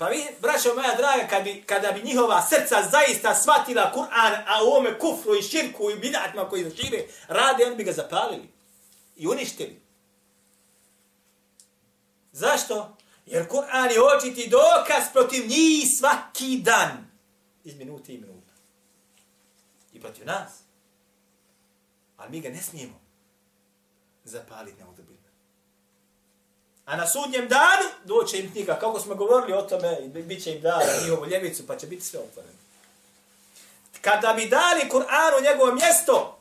Pa 0.00 0.08
vi, 0.08 0.26
braćo 0.40 0.74
moja 0.74 0.94
draga, 0.94 1.26
kad 1.30 1.44
bi, 1.44 1.62
kada 1.66 1.92
bi 1.92 2.02
njihova 2.02 2.42
srca 2.42 2.76
zaista 2.90 3.34
shvatila 3.34 3.92
Kur'an, 3.94 4.44
a 4.46 4.64
u 4.64 4.76
ome 4.76 4.98
kufru 4.98 5.34
i 5.34 5.42
širku 5.42 5.90
i 5.90 5.98
bidatima 5.98 6.48
koji 6.48 6.70
šire, 6.76 7.06
rade, 7.28 7.64
oni 7.66 7.76
bi 7.76 7.84
ga 7.84 7.92
zapalili 7.92 8.48
i 9.16 9.26
uništili. 9.26 9.80
Zašto? 12.32 12.96
Jer 13.26 13.48
Kur'an 13.48 13.90
je 13.90 14.02
očiti 14.02 14.48
dokaz 14.48 15.04
protiv 15.12 15.46
njih 15.48 15.84
svaki 15.98 16.58
dan. 16.58 17.10
Iz 17.64 17.76
minuta 17.76 18.12
i 18.12 18.18
minuta. 18.18 18.52
I 19.92 20.00
protiv 20.00 20.26
nas. 20.26 20.50
Ali 22.16 22.30
mi 22.30 22.40
ga 22.40 22.48
ne 22.48 22.62
smijemo 22.62 23.00
zapaliti 24.24 24.80
na 24.80 24.90
udobinu. 24.90 25.29
A 26.90 26.96
na 26.96 27.06
sudnjem 27.06 27.48
danu 27.48 27.88
doće 28.04 28.38
im 28.38 28.52
knjiga, 28.52 28.78
kako 28.80 29.00
smo 29.00 29.14
govorili 29.14 29.52
o 29.52 29.62
tome, 29.62 30.00
bit 30.08 30.44
će 30.44 30.52
im 30.52 30.60
dana 30.60 30.84
njihovu 31.02 31.26
ljevicu, 31.26 31.66
pa 31.66 31.76
će 31.76 31.86
biti 31.86 32.04
sve 32.04 32.20
otvoreno. 32.20 32.54
Kada 34.00 34.32
bi 34.32 34.48
dali 34.48 34.90
Kur'anu 34.90 35.42
njegovo 35.42 35.72
mjesto, 35.72 36.38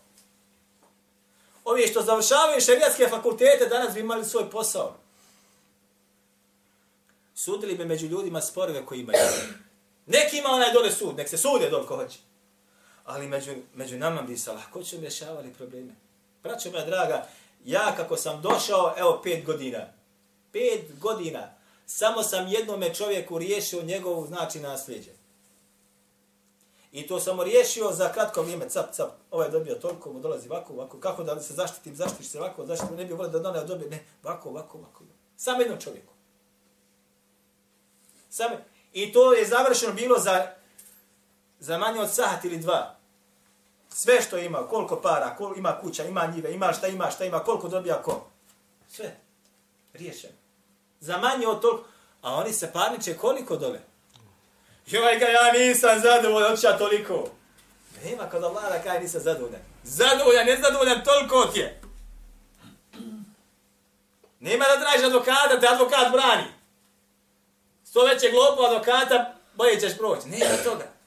ovi 1.66 1.88
što 1.88 2.02
završavaju 2.02 2.62
šerijatske 2.62 3.08
fakultete, 3.08 3.66
danas 3.66 3.94
bi 3.94 4.00
imali 4.00 4.26
svoj 4.26 4.50
posao. 4.50 4.96
Sudili 7.36 7.76
bi 7.76 7.86
među 7.86 8.08
ljudima 8.08 8.42
sporove 8.42 8.86
koji 8.86 9.00
imaju. 9.00 9.20
Neki 10.06 10.38
ima 10.38 10.50
onaj 10.50 10.74
dole 10.74 10.92
sud, 10.92 11.18
nek 11.18 11.30
se 11.30 11.38
sude 11.38 11.70
dole 11.70 11.88
ko 11.88 11.96
hoće. 11.96 12.18
Ali 13.06 13.28
među, 13.28 13.52
među 13.74 13.98
nama 13.98 14.22
bi 14.22 14.38
se 14.38 14.52
lahko 14.52 14.84
će 14.84 14.98
rješavali 14.98 15.54
probleme. 15.54 15.94
Braćo 16.44 16.72
moja 16.72 16.86
draga, 16.86 17.28
ja 17.66 17.96
kako 17.98 18.18
sam 18.18 18.42
došao, 18.42 18.94
evo 18.98 19.22
pet 19.24 19.46
godina, 19.46 19.99
pet 20.52 21.00
godina, 21.00 21.54
samo 21.86 22.24
sam 22.24 22.48
jednome 22.48 22.94
čovjeku 22.94 23.38
riješio 23.38 23.84
njegovu 23.84 24.28
znači 24.28 24.60
nasljeđe. 24.60 25.12
I 26.92 27.08
to 27.08 27.20
sam 27.20 27.42
riješio 27.42 27.92
za 27.92 28.12
kratko 28.12 28.42
vrijeme, 28.42 28.70
cap, 28.70 28.94
cap, 28.94 29.10
ovaj 29.32 29.48
je 29.48 29.52
dobio 29.52 29.76
toliko, 29.76 30.14
mu 30.14 30.20
dolazi 30.20 30.50
ovako, 30.50 30.74
ovako, 30.74 31.00
kako 31.00 31.24
da 31.24 31.42
se 31.42 31.54
zaštitim, 31.54 31.96
zaštiš 31.96 32.28
se 32.28 32.40
ovako, 32.40 32.66
zaštitim, 32.66 32.98
ne 32.98 33.06
bi 33.06 33.14
volio 33.14 33.32
da 33.32 33.40
donaj 33.40 33.66
dobije, 33.66 33.90
ne, 33.90 34.06
ovako, 34.24 34.50
ovako, 34.50 34.78
ovako. 34.78 35.04
Samo 35.38 35.62
jednom 35.62 35.80
čovjeku. 35.80 36.14
Samo, 38.30 38.56
I 38.94 39.14
to 39.14 39.34
je 39.34 39.48
završeno 39.48 39.94
bilo 39.94 40.20
za, 40.20 40.48
za 41.60 41.78
manje 41.78 42.00
od 42.00 42.14
sahat 42.14 42.46
ili 42.46 42.58
dva. 42.58 42.96
Sve 43.90 44.22
što 44.22 44.38
ima, 44.38 44.68
koliko 44.68 45.02
para, 45.02 45.36
koliko 45.36 45.60
ima 45.60 45.80
kuća, 45.82 46.04
ima 46.06 46.26
njive, 46.26 46.54
ima 46.54 46.74
šta 46.74 46.88
ima, 46.88 47.12
šta 47.12 47.26
ima, 47.26 47.40
koliko 47.40 47.68
dobija 47.68 48.02
ko. 48.02 48.28
Sve. 48.90 49.20
Riješen. 49.94 50.32
Za 51.00 51.18
manje 51.18 51.48
od 51.48 51.62
toliko. 51.62 51.88
A 52.22 52.36
oni 52.36 52.54
se 52.54 52.72
parniče 52.74 53.18
koliko 53.18 53.58
dole? 53.58 53.80
Joj 54.88 55.20
ga, 55.20 55.26
ja 55.26 55.52
nisam 55.52 56.00
zadovoljan, 56.00 56.54
otiša 56.54 56.78
toliko. 56.78 57.30
Nema 58.04 58.30
kod 58.30 58.44
Allah 58.44 58.64
da 58.70 58.84
kaj 58.84 59.00
nisam 59.00 59.22
zadovoljan. 59.22 59.62
Zadovoljan, 59.84 60.46
ne 60.46 60.58
zadovoljan, 60.64 61.04
toliko 61.04 61.46
ti 61.46 61.60
je. 61.60 61.82
Nema 64.40 64.66
da 64.66 64.82
tražiš 64.82 65.06
advokata, 65.06 65.60
te 65.60 65.68
advokat 65.68 66.12
brani. 66.12 66.44
Sto 67.84 68.06
većeg 68.06 68.34
lopu 68.34 68.64
advokata, 68.64 69.36
bolje 69.54 69.80
ćeš 69.80 69.98
proći. 69.98 70.28
Nema 70.28 70.58
toga. 70.64 70.99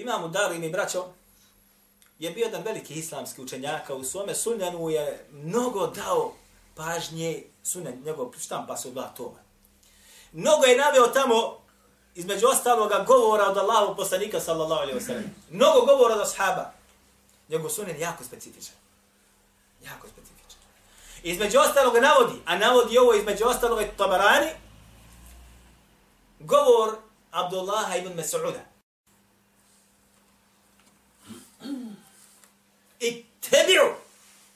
Imam 0.00 0.24
u 0.24 0.64
i 0.64 0.70
braćo, 0.70 1.04
je 2.18 2.30
bio 2.30 2.44
jedan 2.44 2.62
veliki 2.62 2.94
islamski 2.94 3.42
učenjaka, 3.42 3.94
u 3.94 4.04
svome 4.04 4.34
sunjanu 4.34 4.90
je 4.90 5.26
mnogo 5.30 5.86
dao 5.86 6.32
pažnje, 6.74 7.44
sunjan 7.62 7.94
njegov 8.04 8.32
štampa 8.38 8.76
su 8.76 8.90
dva 8.90 9.12
toma. 9.16 9.38
Mnogo 10.32 10.64
je 10.64 10.78
naveo 10.78 11.06
tamo, 11.06 11.58
između 12.14 12.46
ostaloga, 12.46 13.04
govora 13.06 13.44
od 13.44 13.56
Allahu 13.56 13.96
poslanika, 13.96 14.40
sallallahu 14.40 14.82
alaihi 14.82 15.00
wa 15.00 15.06
sallam. 15.06 15.34
Mnogo 15.50 15.86
govora 15.86 16.14
od 16.14 16.20
ashaba. 16.20 16.72
Njegov 17.48 17.70
sunen 17.70 17.96
je 17.96 18.00
jako 18.00 18.24
specifičan. 18.24 18.74
Jako 19.84 20.08
specifičan. 20.08 20.60
Između 21.22 21.58
ostaloga 21.58 22.00
navodi, 22.00 22.34
a 22.46 22.58
navodi 22.58 22.98
ovo 22.98 23.14
između 23.14 23.44
ostaloga 23.44 23.84
Tabarani, 23.96 24.50
govor 26.38 26.96
Abdullaha 27.30 27.96
ibn 27.96 28.20
Mas'uda. 28.20 28.69
Ittabi'u, 33.00 33.94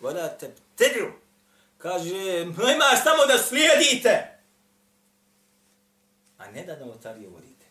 wala 0.00 0.28
tabtadi'u. 0.38 1.12
Kaže, 1.78 2.42
ima 2.74 2.96
samo 3.04 3.26
da 3.26 3.38
slijedite. 3.38 4.38
A 6.38 6.50
ne 6.50 6.64
da 6.64 6.76
novotarije 6.76 7.28
vodite. 7.28 7.66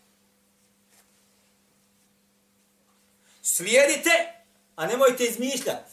Slijedite, 3.42 4.10
a 4.76 4.86
nemojte 4.86 5.24
izmišljati. 5.24 5.92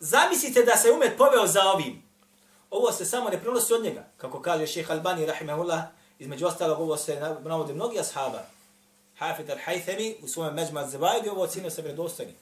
Zamislite 0.00 0.62
da 0.62 0.76
se 0.76 0.90
umet 0.90 1.16
poveo 1.18 1.46
za 1.46 1.62
ovim. 1.62 2.02
Ovo 2.70 2.92
se 2.92 3.04
samo 3.04 3.28
ne 3.28 3.40
prenosi 3.40 3.74
od 3.74 3.84
njega. 3.84 4.08
Kako 4.16 4.42
kaže 4.42 4.66
šeha 4.66 4.92
Albani, 4.92 5.26
rahimahullah, 5.26 5.82
između 6.18 6.46
ostalog 6.46 6.80
ovo 6.80 6.96
se 6.96 7.20
navode 7.20 7.74
mnogi 7.74 8.00
ashaba. 8.00 8.55
Hafid 9.18 9.50
al-Haythami 9.50 10.14
u 10.22 10.28
svojem 10.28 10.54
međma 10.54 10.86
Zebajdi 10.86 11.28
ovo 11.28 11.42
ocjenio 11.42 11.70
se 11.70 11.82
vredostojni. 11.82 12.34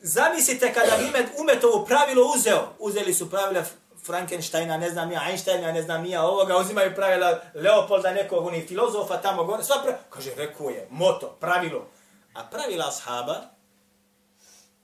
Zamislite 0.00 0.74
kada 0.74 0.96
bi 0.96 1.04
umet, 1.04 1.26
umet 1.38 1.64
ovo 1.64 1.84
pravilo 1.84 2.32
uzeo. 2.36 2.68
Uzeli 2.78 3.14
su 3.14 3.30
pravila 3.30 3.64
Frankensteina, 4.06 4.76
ne 4.76 4.90
znam 4.90 5.12
ja, 5.12 5.20
Einsteina, 5.28 5.72
ne 5.72 5.82
znam 5.82 6.06
ja, 6.06 6.22
ovoga, 6.22 6.56
uzimaju 6.56 6.94
pravila 6.94 7.40
Leopolda, 7.54 8.10
nekog 8.10 8.46
onih 8.46 8.68
filozofa 8.68 9.16
tamo 9.16 9.44
gore. 9.44 9.64
Sva 9.64 9.82
pra... 9.82 9.98
Kaže, 10.10 10.34
rekao 10.36 10.70
je, 10.70 10.86
moto, 10.90 11.36
pravilo. 11.40 11.86
A 12.34 12.44
pravila 12.44 12.88
ashaba, 12.88 13.40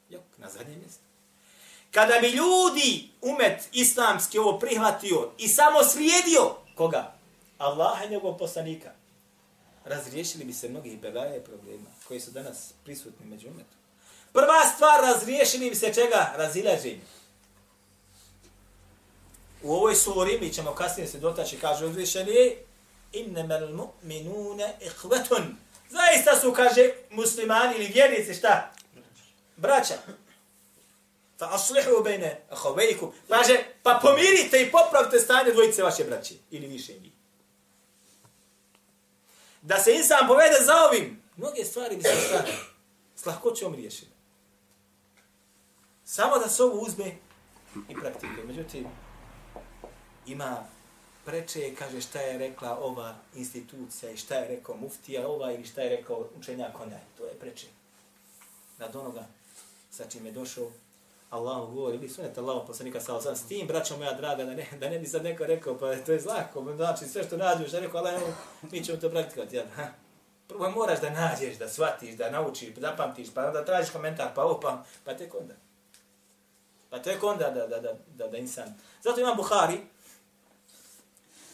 jok, 0.08 0.22
na 0.36 0.50
zadnje 0.50 0.76
mjesto. 0.76 1.04
Kada 1.90 2.18
bi 2.20 2.28
ljudi, 2.28 3.10
umet 3.20 3.68
islamski 3.72 4.38
ovo 4.38 4.58
prihvatio 4.58 5.30
i 5.38 5.48
samo 5.48 5.84
slijedio, 5.84 6.56
koga? 6.74 7.12
Allaha 7.58 8.04
i 8.04 8.08
njegovog 8.08 8.38
poslanika 8.38 8.90
razriješili 9.84 10.44
bi 10.44 10.52
se 10.52 10.68
mnogi 10.68 10.98
belaje 11.02 11.44
problema 11.44 11.90
koji 12.08 12.20
su 12.20 12.30
danas 12.30 12.72
prisutni 12.84 13.26
među 13.26 13.48
umetom. 13.48 13.78
Prva 14.32 14.64
stvar, 14.74 15.00
razriješili 15.00 15.70
bi 15.70 15.76
se 15.76 15.94
čega? 15.94 16.32
Razilaženje. 16.36 17.00
U 19.62 19.72
ovoj 19.72 19.94
suri, 19.94 20.38
mi 20.40 20.52
ćemo 20.52 20.74
kasnije 20.74 21.08
se 21.08 21.18
dotaći, 21.18 21.58
kaže 21.60 21.86
uzvišeni, 21.86 22.56
innemel 23.12 23.68
mu'minune 23.68 24.72
ihvetun. 24.80 25.56
Zaista 25.90 26.40
su, 26.40 26.52
kaže, 26.52 26.92
muslimani 27.10 27.76
ili 27.76 27.86
vjernici, 27.86 28.34
šta? 28.34 28.72
Braća. 29.56 29.94
Fa 31.38 31.54
aslihu 31.54 32.02
bejne 32.04 32.40
ahovejkum. 32.50 33.12
Kaže, 33.28 33.64
pa 33.82 33.98
pomirite 34.02 34.62
i 34.62 34.70
popravite 34.70 35.18
stanje 35.18 35.52
dvojice 35.52 35.82
vaše 35.82 36.04
braće. 36.04 36.34
Ili 36.50 36.66
više 36.66 36.92
njih 36.92 37.13
da 39.64 39.78
se 39.78 39.92
insan 39.92 40.28
povede 40.28 40.64
za 40.64 40.72
ovim, 40.88 41.22
mnoge 41.36 41.64
stvari 41.64 41.96
bi 41.96 42.02
se 42.02 42.16
šta 42.28 42.44
s 43.16 43.26
lahkoćom 43.26 43.74
riješile. 43.74 44.10
Samo 46.04 46.38
da 46.38 46.48
se 46.48 46.62
ovo 46.62 46.80
uzme 46.80 47.16
i 47.88 47.94
praktike. 47.94 48.44
Međutim, 48.46 48.86
ima 50.26 50.66
preče, 51.24 51.74
kaže 51.78 52.00
šta 52.00 52.20
je 52.20 52.38
rekla 52.38 52.78
ova 52.78 53.14
institucija 53.34 54.12
i 54.12 54.16
šta 54.16 54.34
je 54.34 54.48
rekao 54.48 54.76
muftija 54.76 55.28
ova 55.28 55.52
ili 55.52 55.64
šta 55.64 55.80
je 55.80 55.96
rekao 55.96 56.28
učenjak 56.38 56.80
onaj. 56.80 57.00
To 57.16 57.24
je 57.24 57.38
preče. 57.38 57.66
Nad 58.78 58.96
onoga 58.96 59.26
sa 59.90 60.04
čim 60.08 60.26
je 60.26 60.32
došao 60.32 60.70
Allahu 61.34 61.72
govori, 61.74 61.96
ili 61.96 62.08
sunet 62.08 62.38
Allahu 62.38 62.66
poslanika 62.66 63.00
sa 63.00 63.20
sam 63.20 63.36
s 63.36 63.46
tim, 63.46 63.66
braćo 63.66 63.96
moja 63.96 64.12
draga, 64.12 64.44
da 64.44 64.54
ne, 64.54 64.66
da 64.80 64.88
ne 64.88 64.98
bi 64.98 65.06
sad 65.06 65.24
neko 65.24 65.46
rekao, 65.46 65.78
pa 65.78 65.96
to 65.96 66.12
je 66.12 66.20
zlako, 66.20 66.64
pa 66.64 66.76
znači 66.76 67.04
sve 67.04 67.24
što 67.24 67.36
nađeš, 67.36 67.70
da 67.70 67.80
rekao, 67.80 67.98
Allah, 67.98 68.22
mi 68.70 68.84
ćemo 68.84 68.98
to 68.98 69.10
praktikovati, 69.10 69.56
jel? 69.56 69.66
Prvo 70.48 70.70
moraš 70.70 71.00
da 71.00 71.10
nađeš, 71.10 71.58
da 71.58 71.68
shvatiš, 71.68 72.14
da 72.14 72.30
naučiš, 72.30 72.74
da 72.74 72.94
pamtiš, 72.96 73.28
pa 73.34 73.46
onda 73.46 73.64
tražiš 73.64 73.90
komentar, 73.90 74.28
pa 74.34 74.44
opam, 74.44 74.84
pa, 75.04 75.16
tek 75.16 75.34
onda. 75.34 75.54
Pa 76.90 77.02
tek 77.02 77.22
onda 77.22 77.50
da, 77.50 77.66
da, 77.66 77.80
da, 77.80 77.92
da, 78.14 78.26
da 78.28 78.38
insan. 78.38 78.74
Zato 79.02 79.20
imam 79.20 79.36
Buhari, 79.36 79.80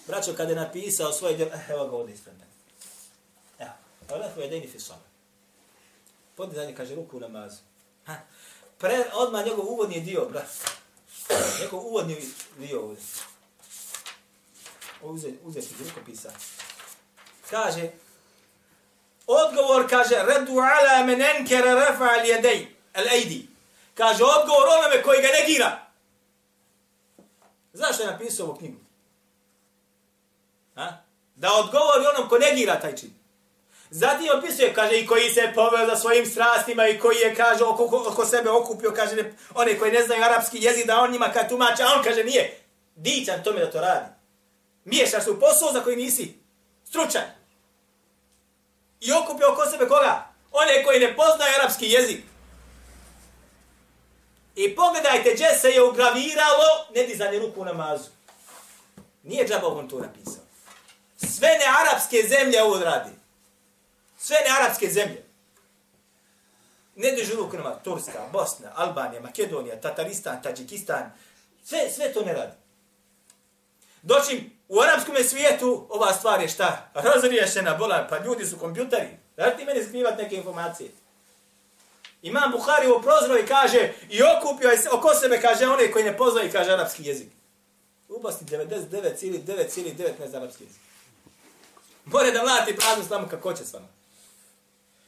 braćo, 0.06 0.34
kada 0.36 0.50
je 0.50 0.56
napisao 0.56 1.12
svoje 1.12 1.36
djel, 1.36 1.48
eh, 1.48 1.66
evo 1.68 1.88
ga 1.88 1.96
ovdje 1.96 2.14
ispred 2.14 2.34
mene. 2.38 2.50
Evo, 3.58 4.24
ovo 4.36 4.42
je 4.42 4.60
fi 4.60 4.68
fisome. 4.68 5.02
Podizanje, 6.36 6.74
kaže, 6.74 6.94
ruku 6.94 7.16
u 7.16 7.20
namazu. 7.20 7.62
Ha, 8.06 8.16
pre, 8.80 9.04
odmah 9.12 9.44
njegov 9.44 9.72
uvodni 9.72 10.00
dio, 10.00 10.24
brat. 10.30 10.48
Njegov 11.60 11.86
uvodni 11.86 12.16
dio 12.58 12.80
ovdje. 12.80 13.02
Uzeti, 15.02 15.38
uzeti 15.44 15.74
rukopisa. 15.84 16.30
Kaže, 17.50 17.90
odgovor 19.26 19.88
kaže, 19.90 20.14
redu 20.26 20.52
ala 20.52 21.06
men 21.06 21.22
enkere 21.22 21.74
refa 21.74 22.04
al 22.04 22.26
jedej, 22.26 22.76
al 22.94 23.08
ejdi. 23.08 23.48
Kaže, 23.94 24.24
odgovor 24.24 24.68
onome 24.78 25.02
koji 25.02 25.22
ga 25.22 25.28
negira. 25.40 25.86
Znaš 27.72 27.94
što 27.94 28.02
je 28.02 28.10
napisao 28.10 28.46
ovu 28.46 28.56
knjigu? 28.56 28.80
Ha? 30.74 31.02
Da 31.34 31.52
odgovori 31.52 32.06
onom 32.14 32.28
ko 32.28 32.38
negira 32.38 32.80
taj 32.80 32.96
čin. 32.96 33.19
Zatim 33.90 34.28
opisuje, 34.38 34.74
kaže, 34.74 34.98
i 34.98 35.06
koji 35.06 35.30
se 35.30 35.52
poveo 35.54 35.86
za 35.86 35.96
svojim 35.96 36.26
strastima 36.26 36.88
i 36.88 36.98
koji 36.98 37.16
je, 37.16 37.34
kaže, 37.34 37.64
oko, 37.64 37.84
oko 38.06 38.26
sebe 38.26 38.50
okupio, 38.50 38.92
kaže, 38.96 39.16
ne, 39.16 39.34
one 39.54 39.78
koji 39.78 39.92
ne 39.92 40.02
znaju 40.02 40.24
arapski 40.24 40.58
jezik, 40.60 40.86
da 40.86 41.00
on 41.00 41.12
njima 41.12 41.32
kad 41.32 41.48
tumače, 41.48 41.82
a 41.82 41.94
on 41.96 42.02
kaže, 42.04 42.24
nije. 42.24 42.60
Dićan 42.96 43.42
tome 43.42 43.60
da 43.60 43.70
to 43.70 43.80
radi. 43.80 44.06
Miješaš 44.84 45.24
se 45.24 45.30
u 45.30 45.40
posao 45.40 45.72
za 45.72 45.80
koji 45.80 45.96
nisi 45.96 46.34
stručan. 46.84 47.22
I 49.00 49.12
okupio 49.12 49.52
oko 49.52 49.66
sebe 49.66 49.88
koga? 49.88 50.28
One 50.52 50.84
koji 50.84 51.00
ne 51.00 51.16
poznaju 51.16 51.54
arapski 51.60 51.86
jezik. 51.86 52.24
I 54.56 54.76
pogledajte, 54.76 55.34
gdje 55.34 55.58
se 55.60 55.68
je 55.68 55.82
ugraviralo 55.82 56.86
nedizanje 56.94 57.38
ruku 57.38 57.64
na 57.64 57.72
mazu. 57.72 58.08
Nije 59.22 59.48
džaba 59.48 59.74
kontura 59.74 60.06
to 60.06 60.08
napisao. 60.08 60.42
Sve 61.16 61.48
ne 61.48 61.64
arapske 61.80 62.16
zemlje 62.28 62.62
ovo 62.62 62.78
radi. 62.78 63.19
Sve 64.22 64.36
ne 64.46 64.56
arapske 64.60 64.90
zemlje. 64.90 65.24
Ne 66.96 67.10
dižu 67.10 67.36
ruku 67.36 67.56
nama, 67.56 67.74
Turska, 67.84 68.28
Bosna, 68.32 68.72
Albanija, 68.76 69.20
Makedonija, 69.20 69.80
Tataristan, 69.80 70.42
Tadžikistan, 70.42 71.12
sve, 71.64 71.90
sve 71.90 72.12
to 72.12 72.22
ne 72.24 72.32
radi. 72.32 72.52
Doći 74.02 74.50
u 74.68 74.80
arapskom 74.80 75.14
svijetu 75.24 75.86
ova 75.90 76.12
stvar 76.12 76.42
je 76.42 76.48
šta? 76.48 76.90
Razriješena 76.94 77.74
bola, 77.74 78.06
pa 78.10 78.18
ljudi 78.18 78.46
su 78.46 78.58
kompjuteri. 78.58 79.08
Da 79.36 79.56
ti 79.56 79.64
meni 79.64 79.84
skrivat 79.84 80.18
neke 80.18 80.36
informacije? 80.36 80.90
Imam 82.22 82.52
Buhari 82.52 82.88
u 82.88 83.02
prozoro 83.02 83.38
i 83.38 83.46
kaže, 83.46 83.92
i 84.10 84.20
okupio 84.22 84.70
je 84.70 84.78
oko 84.92 85.14
sebe, 85.14 85.40
kaže, 85.40 85.66
one 85.66 85.92
koji 85.92 86.04
ne 86.04 86.16
poznaju, 86.16 86.52
kaže, 86.52 86.72
arapski 86.72 87.04
jezik. 87.04 87.28
U 88.08 88.20
Bosni 88.22 88.46
99,9,9 88.46 90.20
ne 90.20 90.28
zna 90.28 90.38
arapski 90.38 90.64
jezik. 90.64 90.80
More 92.04 92.30
da 92.30 92.42
mlati 92.42 92.76
praznu 92.76 93.04
slamu 93.04 93.28
kako 93.28 93.52
će 93.52 93.64
s 93.64 93.72
vama 93.72 93.99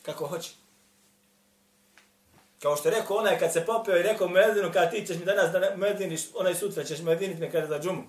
kako 0.02 0.26
hoće. 0.26 0.50
Kao 2.62 2.76
što 2.76 2.88
je 2.88 2.94
rekao 2.94 3.16
onaj 3.16 3.38
kad 3.38 3.52
se 3.52 3.66
popeo 3.66 3.96
i 3.96 4.02
rekao 4.02 4.28
Medinu, 4.28 4.72
kada 4.72 4.90
ti 4.90 5.06
ćeš 5.06 5.16
mi 5.16 5.24
danas 5.24 5.52
da 5.52 5.76
Mediniš, 5.76 6.20
onaj 6.34 6.54
sutra 6.54 6.84
ćeš 6.84 7.00
Medinit 7.00 7.38
me 7.38 7.50
kada 7.52 7.66
za 7.66 7.80
džumu. 7.80 8.02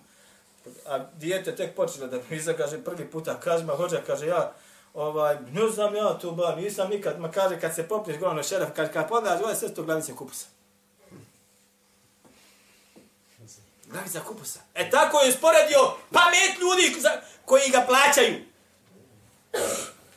A 0.86 0.98
dijete 0.98 1.56
tek 1.56 1.76
počelo 1.76 2.08
da 2.08 2.18
mi 2.30 2.40
kaže 2.58 2.84
prvi 2.84 3.12
puta, 3.12 3.40
kaže 3.40 3.64
ma 3.64 3.74
hođa, 3.74 4.02
kaže 4.08 4.28
ja, 4.28 4.54
ovaj, 4.94 5.38
ne 5.52 5.70
znam 5.70 5.96
ja 5.96 6.14
to 6.14 6.32
ba, 6.32 6.56
nisam 6.56 6.90
nikad, 6.90 7.20
ma 7.20 7.32
kaže 7.32 7.60
kad 7.60 7.76
se 7.76 7.88
popiš 7.88 8.18
glavno 8.18 8.44
šeref, 8.44 8.70
kaže 8.76 8.92
kada 8.92 9.08
podaš, 9.08 9.42
ovaj 9.42 9.56
sve 9.56 9.70
glavice 9.76 10.16
kupusa. 10.16 10.46
Glavica 13.86 14.20
kupusa. 14.20 14.60
E 14.74 14.90
tako 14.90 15.20
je 15.20 15.30
usporedio 15.30 15.80
pamet 16.12 16.60
ljudi 16.62 16.96
koji 17.46 17.70
ga 17.70 17.86
plaćaju. 17.88 18.36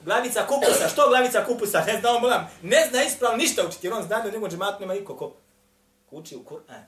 Glavica 0.07 0.47
kupusa. 0.47 0.89
Što 0.89 1.09
glavica 1.09 1.45
kupusa? 1.47 1.85
Ne 1.87 2.01
zna 2.01 2.11
on 2.11 2.21
bolam. 2.21 2.47
Ne 2.63 2.87
zna 2.91 3.03
ispravno 3.03 3.37
ništa 3.37 3.67
učiti. 3.69 3.87
Jer 3.87 3.95
on 3.95 4.03
zna 4.03 4.21
da 4.21 4.29
u 4.29 4.33
njegov 4.33 4.51
džematu 4.51 4.81
nema 4.81 4.95
niko 4.95 5.17
ko 5.17 5.33
uči 6.11 6.37
u 6.37 6.45
Kur'an. 6.45 6.83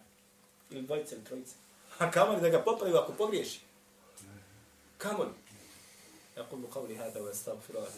Ili 0.71 0.83
dvojice 0.83 1.15
ili 1.15 1.25
trojice. 1.25 1.55
A 1.99 2.11
kamo 2.11 2.41
da 2.41 2.49
ga 2.49 2.63
popravi 2.63 2.97
ako 2.97 3.13
pogriješi? 3.13 3.61
Kamo 4.99 5.25
li? 5.25 5.31
Ja 6.37 6.45
kulu 6.51 6.69
qavli 6.75 6.97
hada 6.97 7.21
wa 7.21 7.31
astagfiru 7.31 7.79
Allah. 7.79 7.91